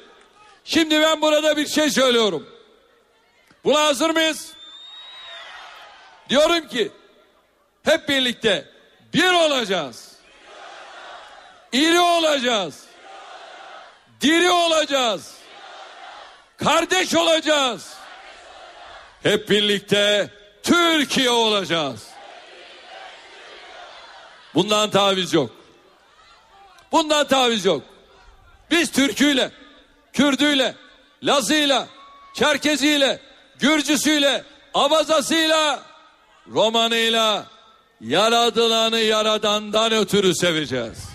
[0.65, 2.49] şimdi ben burada bir şey söylüyorum.
[3.65, 4.53] Buna hazır mıyız?
[6.29, 6.91] Diyorum ki
[7.83, 8.69] hep birlikte
[9.15, 10.13] bir olacağız.
[11.73, 12.92] İri olacağız.
[14.23, 15.31] Diri olacağız.
[16.57, 17.89] Kardeş olacağız.
[19.23, 20.31] Hep birlikte
[20.63, 22.03] Türkiye olacağız.
[24.55, 25.51] Bundan taviz yok.
[26.93, 27.83] Bundan taviz yok.
[28.71, 29.51] Biz Türküyle,
[30.13, 30.75] Kürdüyle,
[31.23, 31.89] Lazıyla,
[32.35, 33.21] Çerkeziyle,
[33.59, 34.45] Gürcüsüyle,
[34.75, 35.83] Abazasıyla,
[36.49, 37.47] Romanıyla
[38.01, 41.12] yaradılanı yaradandan ötürü seveceğiz.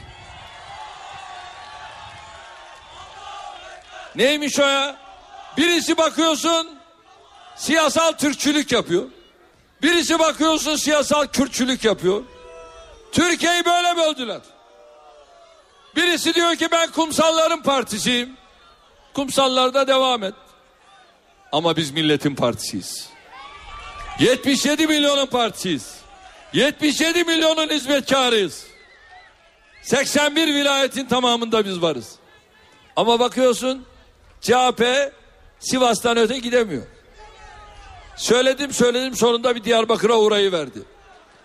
[4.17, 4.95] Neymiş o ya?
[5.57, 6.77] Birisi bakıyorsun
[7.55, 9.05] siyasal Türkçülük yapıyor.
[9.81, 12.23] Birisi bakıyorsun siyasal Kürtçülük yapıyor.
[13.11, 14.41] Türkiye'yi böyle böldüler.
[15.95, 18.37] Birisi diyor ki ben kumsalların partisiyim.
[19.13, 20.33] Kumsallarda devam et.
[21.51, 23.09] Ama biz milletin partisiyiz.
[24.19, 25.95] 77 milyonun partisiyiz.
[26.53, 28.67] 77 milyonun hizmetkarıyız.
[29.81, 32.15] 81 vilayetin tamamında biz varız.
[32.95, 33.85] Ama bakıyorsun
[34.41, 34.83] CHP
[35.59, 36.83] Sivas'tan öte gidemiyor.
[38.17, 40.79] Söyledim söyledim sonunda bir Diyarbakır'a uğrayı verdi.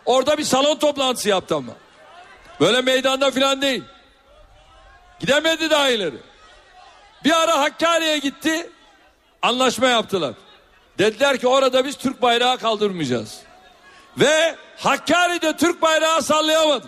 [0.05, 1.73] Orada bir salon toplantısı yaptı ama.
[2.61, 3.83] Böyle meydanda filan değil.
[5.21, 6.17] Gidemedi daha ileri.
[7.25, 8.71] Bir ara Hakkari'ye gitti.
[9.43, 10.35] Anlaşma yaptılar.
[10.99, 13.41] Dediler ki orada biz Türk bayrağı kaldırmayacağız.
[14.19, 16.87] Ve Hakkari'de Türk bayrağı sallayamadı.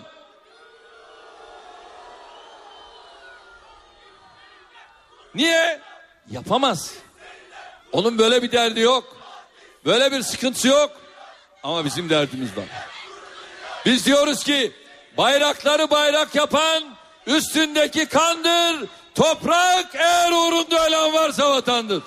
[5.35, 5.81] Niye?
[6.31, 6.93] Yapamaz.
[7.91, 9.17] Onun böyle bir derdi yok.
[9.85, 10.91] Böyle bir sıkıntısı yok.
[11.63, 12.65] Ama bizim derdimiz var.
[13.85, 14.71] Biz diyoruz ki
[15.17, 16.83] bayrakları bayrak yapan
[17.27, 18.89] üstündeki kandır.
[19.15, 22.03] Toprak eğer uğrunda ölen varsa vatandır.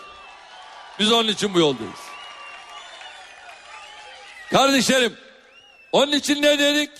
[0.98, 2.00] Biz onun için bu yoldayız.
[4.50, 5.16] Kardeşlerim
[5.92, 6.90] onun için ne dedik?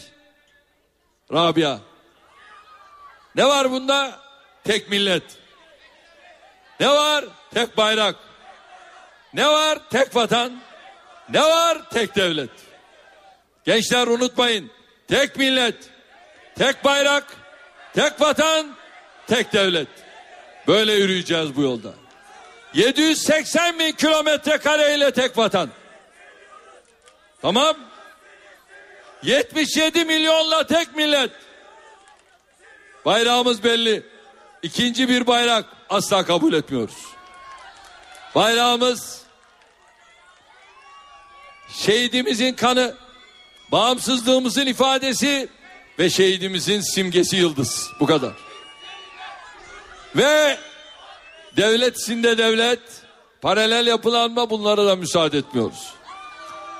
[1.33, 1.79] Rabia.
[3.35, 4.21] Ne var bunda?
[4.65, 5.23] Tek millet.
[6.81, 7.25] Ne var?
[7.55, 8.17] Tek bayrak.
[9.35, 9.79] Ne var?
[9.91, 10.61] Tek vatan.
[11.29, 11.91] Ne var?
[11.91, 12.51] Tek devlet.
[13.65, 14.71] Gençler unutmayın.
[15.09, 15.75] Tek millet,
[16.59, 17.25] tek bayrak,
[17.95, 18.77] tek vatan,
[19.27, 19.89] tek devlet.
[20.67, 21.93] Böyle yürüyeceğiz bu yolda.
[22.75, 25.71] 780 bin kilometre kareyle tek vatan.
[27.43, 27.77] Tamam.
[29.23, 31.31] 77 milyonla tek millet.
[33.05, 34.03] Bayrağımız belli.
[34.63, 36.97] İkinci bir bayrak asla kabul etmiyoruz.
[38.35, 39.23] Bayrağımız
[41.69, 42.95] şehidimizin kanı,
[43.73, 45.49] bağımsızlığımızın ifadesi
[45.99, 47.91] ve şehidimizin simgesi yıldız.
[48.01, 48.33] Bu kadar.
[50.17, 50.59] Ve
[51.57, 52.81] devlet içinde devlet,
[53.41, 55.95] paralel yapılanma bunlara da müsaade etmiyoruz.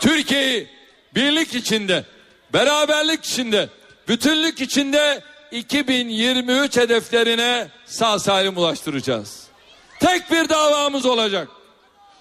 [0.01, 0.69] Türkiye'yi
[1.15, 2.05] birlik içinde,
[2.53, 3.69] beraberlik içinde,
[4.09, 9.47] bütünlük içinde 2023 hedeflerine sağ salim ulaştıracağız.
[10.01, 11.49] Tek bir davamız olacak.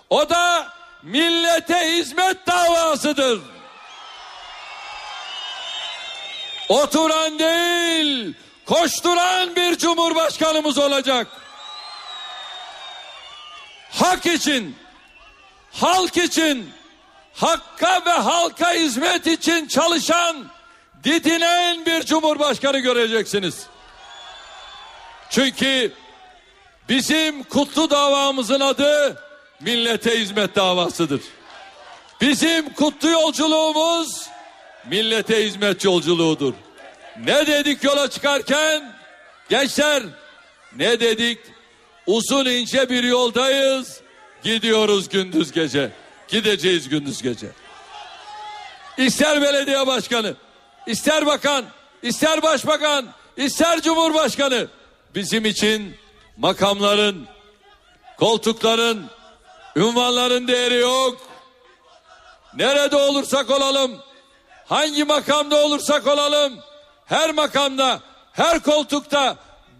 [0.09, 0.67] O da
[1.03, 3.41] millete hizmet davasıdır.
[6.69, 8.33] Oturan değil,
[8.65, 11.27] koşturan bir cumhurbaşkanımız olacak.
[13.91, 14.75] Hak için,
[15.71, 16.73] halk için,
[17.33, 20.56] hakka ve halka hizmet için çalışan,
[21.03, 23.65] didinen bir cumhurbaşkanı göreceksiniz.
[25.29, 25.91] Çünkü
[26.89, 29.23] bizim kutlu davamızın adı
[29.61, 31.21] millete hizmet davasıdır.
[32.21, 34.27] Bizim kutlu yolculuğumuz
[34.85, 36.53] millete hizmet yolculuğudur.
[37.23, 38.93] Ne dedik yola çıkarken?
[39.49, 40.03] Gençler
[40.75, 41.39] ne dedik?
[42.07, 44.01] Uzun ince bir yoldayız.
[44.43, 45.91] Gidiyoruz gündüz gece.
[46.27, 47.47] Gideceğiz gündüz gece.
[48.97, 50.35] İster belediye başkanı,
[50.87, 51.65] ister bakan,
[52.01, 53.07] ister başbakan,
[53.37, 54.67] ister cumhurbaşkanı
[55.15, 55.95] bizim için
[56.37, 57.27] makamların,
[58.17, 59.05] koltukların,
[59.75, 61.17] ünvanların değeri yok.
[62.55, 63.97] Nerede olursak olalım,
[64.65, 66.59] hangi makamda olursak olalım,
[67.05, 67.99] her makamda,
[68.33, 69.35] her koltukta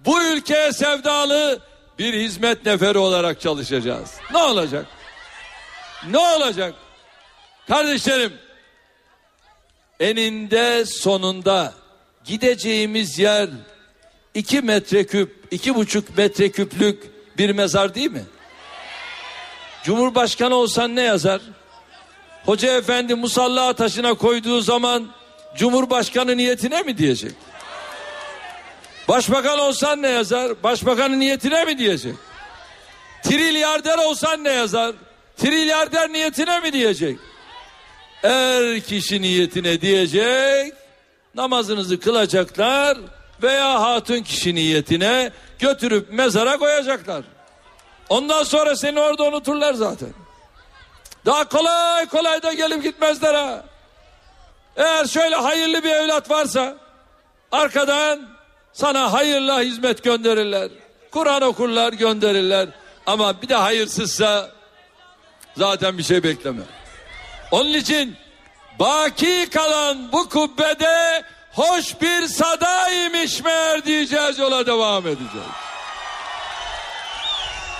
[0.06, 1.60] bu ülkeye sevdalı
[2.00, 4.14] bir hizmet neferi olarak çalışacağız.
[4.32, 4.86] Ne olacak?
[6.10, 6.76] Ne olacak?
[7.68, 8.34] Kardeşlerim,
[10.00, 11.74] eninde sonunda
[12.26, 13.50] gideceğimiz yer
[14.34, 17.04] iki metreküp, iki buçuk metreküplük
[17.38, 18.24] bir mezar değil mi?
[19.84, 21.42] Cumhurbaşkanı olsan ne yazar?
[22.46, 25.08] Hoca efendi musalla taşına koyduğu zaman
[25.56, 27.32] Cumhurbaşkanı niyetine mi diyecek?
[29.08, 30.64] Başbakan olsan ne yazar?
[30.64, 32.16] Başbakanın niyetine mi diyecek?
[33.24, 34.96] Trilyarder olsan ne yazar?
[35.38, 37.20] Trilyarder niyetine mi diyecek?
[38.24, 40.74] Er kişi niyetine diyecek,
[41.36, 42.98] namazınızı kılacaklar
[43.44, 47.24] veya hatun kişi niyetine götürüp mezara koyacaklar.
[48.10, 50.10] Ondan sonra seni orada unuturlar zaten.
[51.26, 53.64] Daha kolay kolay da gelip gitmezler ha.
[54.78, 56.78] Eğer şöyle hayırlı bir evlat varsa
[57.52, 58.30] arkadan
[58.74, 60.70] sana hayırla hizmet gönderirler.
[61.12, 62.70] Kur'an okurlar gönderirler.
[63.06, 64.52] Ama bir de hayırsızsa
[65.58, 66.62] zaten bir şey bekleme.
[67.52, 68.16] Onun için
[68.80, 75.58] baki kalan bu kubbede hoş bir sadaymış meğer diyeceğiz yola devam edeceğiz.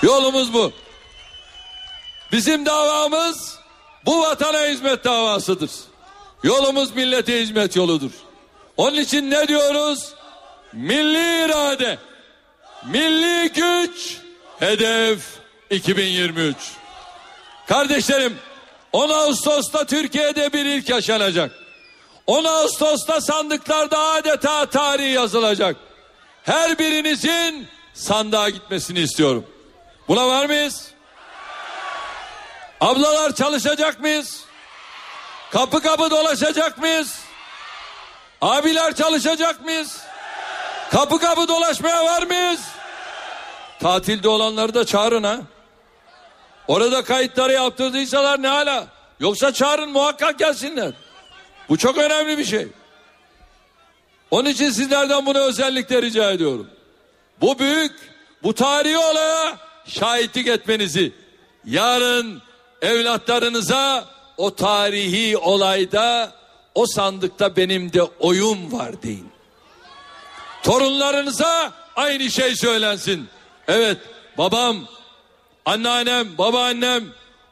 [0.04, 0.72] Yolumuz bu.
[2.32, 3.60] Bizim davamız
[4.06, 5.72] bu vatana hizmet davasıdır.
[6.44, 8.12] Yolumuz millete hizmet yoludur.
[8.78, 10.14] Onun için ne diyoruz?
[10.74, 11.98] Milli irade,
[12.86, 14.18] milli güç,
[14.60, 15.20] hedef
[15.70, 16.56] 2023.
[17.68, 18.38] Kardeşlerim
[18.94, 21.52] 10 Ağustos'ta Türkiye'de bir ilk yaşanacak.
[22.28, 25.76] 10 Ağustos'ta sandıklarda adeta tarih yazılacak.
[26.44, 29.46] Her birinizin sandığa gitmesini istiyorum.
[30.08, 30.92] Buna var mıyız?
[32.82, 34.44] Ablalar çalışacak mıyız?
[35.52, 37.20] Kapı kapı dolaşacak mıyız?
[38.42, 39.98] Abiler çalışacak mıyız?
[40.92, 42.60] Kapı kapı dolaşmaya var mıyız?
[43.80, 45.38] Tatilde olanları da çağırın ha.
[46.68, 48.88] Orada kayıtları yaptırdıysalar ne hala?
[49.20, 50.92] Yoksa çağırın muhakkak gelsinler.
[51.70, 52.68] Bu çok önemli bir şey.
[54.32, 56.68] Onun için sizlerden bunu özellikle rica ediyorum.
[57.42, 57.92] Bu büyük,
[58.44, 61.12] bu tarihi olaya şahitlik etmenizi,
[61.66, 62.42] yarın
[62.82, 64.06] evlatlarınıza
[64.38, 66.32] o tarihi olayda,
[66.76, 69.30] o sandıkta benim de oyum var deyin.
[70.64, 73.28] Torunlarınıza aynı şey söylensin.
[73.68, 73.98] Evet,
[74.38, 74.88] babam,
[75.68, 77.04] anneannem, babaannem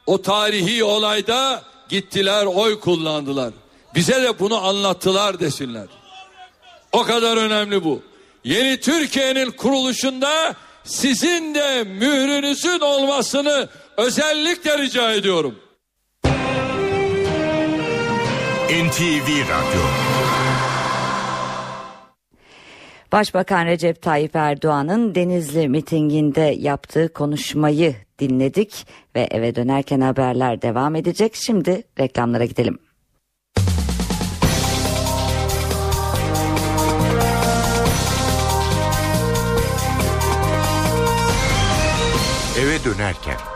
[0.05, 3.53] o tarihi olayda gittiler, oy kullandılar.
[3.95, 5.87] Bize de bunu anlattılar desinler.
[6.91, 8.01] O kadar önemli bu.
[8.43, 15.55] Yeni Türkiye'nin kuruluşunda sizin de mührünüzün olmasını özellikle rica ediyorum.
[18.69, 19.81] NTV Radyo
[23.11, 31.35] Başbakan Recep Tayyip Erdoğan'ın Denizli mitinginde yaptığı konuşmayı dinledik ve eve dönerken haberler devam edecek.
[31.35, 32.79] Şimdi reklamlara gidelim.
[42.59, 43.54] eve dönerken.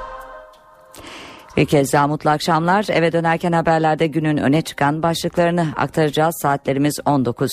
[1.57, 2.85] Bir kez daha mutlu akşamlar.
[2.89, 6.35] Eve dönerken haberlerde günün öne çıkan başlıklarını aktaracağız.
[6.41, 7.51] Saatlerimiz 19.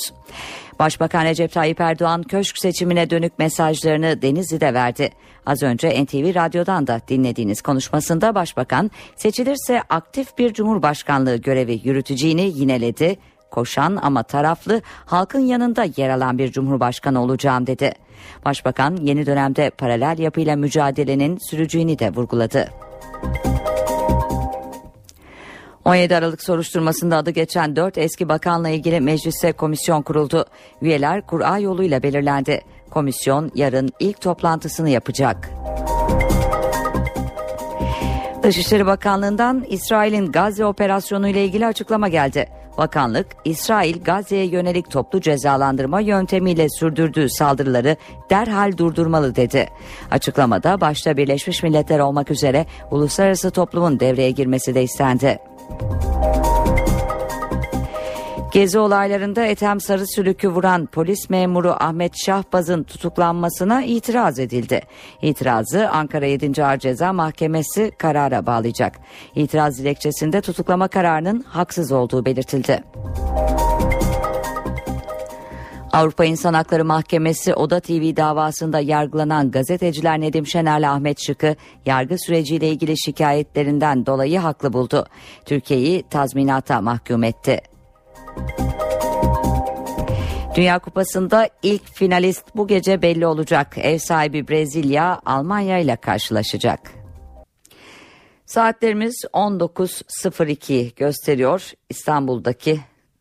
[0.79, 5.11] Başbakan Recep Tayyip Erdoğan köşk seçimine dönük mesajlarını Denizli'de verdi.
[5.47, 13.17] Az önce NTV Radyo'dan da dinlediğiniz konuşmasında Başbakan seçilirse aktif bir cumhurbaşkanlığı görevi yürüteceğini yineledi.
[13.51, 17.93] Koşan ama taraflı halkın yanında yer alan bir cumhurbaşkanı olacağım dedi.
[18.45, 22.69] Başbakan yeni dönemde paralel yapıyla mücadelenin süreceğini de vurguladı.
[25.87, 30.45] 17 Aralık soruşturmasında adı geçen 4 eski bakanla ilgili meclise komisyon kuruldu.
[30.83, 32.61] Üyeler kura yoluyla belirlendi.
[32.91, 35.51] Komisyon yarın ilk toplantısını yapacak.
[38.43, 42.49] Dışişleri Bakanlığı'ndan İsrail'in Gazze operasyonu ile ilgili açıklama geldi.
[42.79, 47.97] Bakanlık, İsrail Gazze'ye yönelik toplu cezalandırma yöntemiyle sürdürdüğü saldırıları
[48.31, 49.69] derhal durdurmalı dedi.
[50.11, 55.39] Açıklamada başta Birleşmiş Milletler olmak üzere uluslararası toplumun devreye girmesi de istendi.
[58.57, 64.81] Gezi olaylarında Ethem Sarı Sülük'ü vuran polis memuru Ahmet Şahbaz'ın tutuklanmasına itiraz edildi.
[65.23, 66.65] İtirazı Ankara 7.
[66.65, 68.99] Ağır Ceza Mahkemesi karara bağlayacak.
[69.35, 72.85] İtiraz dilekçesinde tutuklama kararının haksız olduğu belirtildi.
[75.97, 82.69] Avrupa İnsan Hakları Mahkemesi Oda TV davasında yargılanan gazeteciler Nedim Şener'le Ahmet Şık'ı yargı süreciyle
[82.69, 85.07] ilgili şikayetlerinden dolayı haklı buldu.
[85.45, 87.61] Türkiye'yi tazminata mahkum etti.
[90.55, 93.79] Dünya Kupası'nda ilk finalist bu gece belli olacak.
[93.79, 96.93] Ev sahibi Brezilya Almanya ile karşılaşacak.
[98.47, 101.73] Saatlerimiz 19.02 gösteriyor.
[101.89, 102.81] İstanbul'daki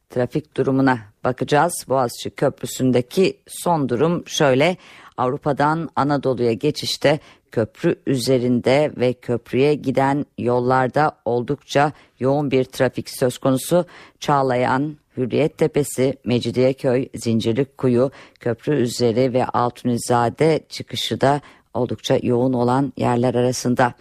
[0.09, 1.85] trafik durumuna bakacağız.
[1.89, 4.77] Boğaziçi Köprüsü'ndeki son durum şöyle.
[5.17, 7.19] Avrupa'dan Anadolu'ya geçişte
[7.51, 13.85] köprü üzerinde ve köprüye giden yollarda oldukça yoğun bir trafik söz konusu.
[14.19, 21.41] Çağlayan, Hürriyet Tepesi, Mecidiyeköy, Zincirlikuyu, köprü üzeri ve Altunizade çıkışı da
[21.75, 23.93] oldukça yoğun olan yerler arasında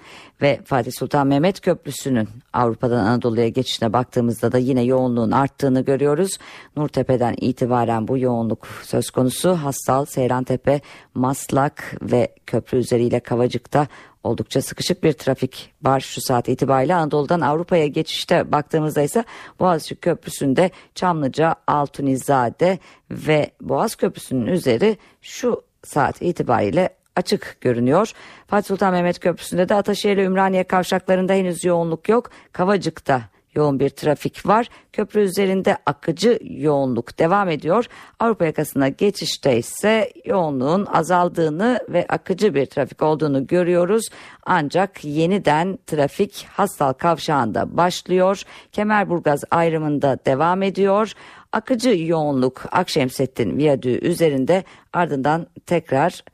[0.42, 6.38] ve Fatih Sultan Mehmet Köprüsü'nün Avrupa'dan Anadolu'ya geçişine baktığımızda da yine yoğunluğun arttığını görüyoruz.
[6.76, 9.50] Nurtepe'den itibaren bu yoğunluk söz konusu.
[9.50, 10.80] Hassal, Seyrantepe,
[11.14, 13.86] Maslak ve köprü üzeriyle Kavacık'ta
[14.24, 19.24] oldukça sıkışık bir trafik var şu saat itibariyle Anadolu'dan Avrupa'ya geçişte baktığımızda ise
[19.60, 22.78] Boğaziçi Köprüsü'nde Çamlıca, Altunizade
[23.10, 28.12] ve Boğaz Köprüsü'nün üzeri şu saat itibariyle açık görünüyor.
[28.46, 32.30] Fatih Sultan Mehmet Köprüsü'nde de Ataşehir ile Ümraniye kavşaklarında henüz yoğunluk yok.
[32.52, 33.22] Kavacık'ta
[33.54, 34.68] yoğun bir trafik var.
[34.92, 37.86] Köprü üzerinde akıcı yoğunluk devam ediyor.
[38.20, 44.04] Avrupa yakasına geçişte ise yoğunluğun azaldığını ve akıcı bir trafik olduğunu görüyoruz.
[44.46, 48.42] Ancak yeniden trafik Hastal kavşağında başlıyor.
[48.72, 51.12] Kemerburgaz ayrımında devam ediyor.
[51.52, 56.24] Akıcı yoğunluk Akşemsettin Viyadüğü üzerinde ardından tekrar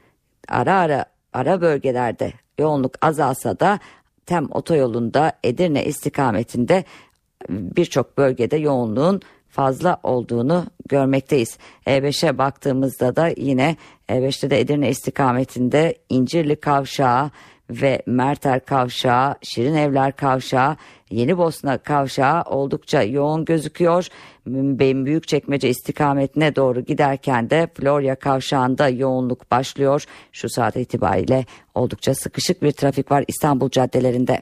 [0.50, 3.78] ara ara ara bölgelerde yoğunluk azalsa da
[4.26, 6.84] Tem otoyolunda Edirne istikametinde
[7.48, 11.58] birçok bölgede yoğunluğun fazla olduğunu görmekteyiz.
[11.86, 13.76] E5'e baktığımızda da yine
[14.08, 17.30] E5'te de Edirne istikametinde İncirli Kavşağı
[17.70, 20.76] ve Merter Kavşağı, Şirin Evler Kavşağı,
[21.10, 24.06] Yeni Bosna Kavşağı oldukça yoğun gözüküyor.
[24.46, 30.04] Benim Büyükçekmece istikametine doğru giderken de Florya Kavşağı'nda yoğunluk başlıyor.
[30.32, 31.44] Şu saat itibariyle
[31.74, 34.40] oldukça sıkışık bir trafik var İstanbul caddelerinde.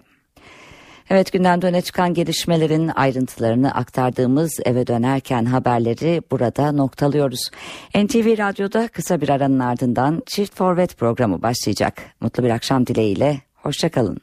[1.10, 7.50] Evet gündemde öne çıkan gelişmelerin ayrıntılarını aktardığımız eve dönerken haberleri burada noktalıyoruz.
[7.94, 12.02] NTV Radyo'da kısa bir aranın ardından Çift Forvet programı başlayacak.
[12.20, 14.18] Mutlu bir akşam dileğiyle, hoşçakalın.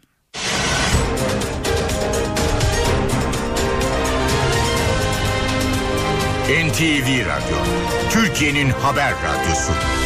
[6.50, 7.58] NTV Radyo,
[8.10, 10.05] Türkiye'nin haber radyosu.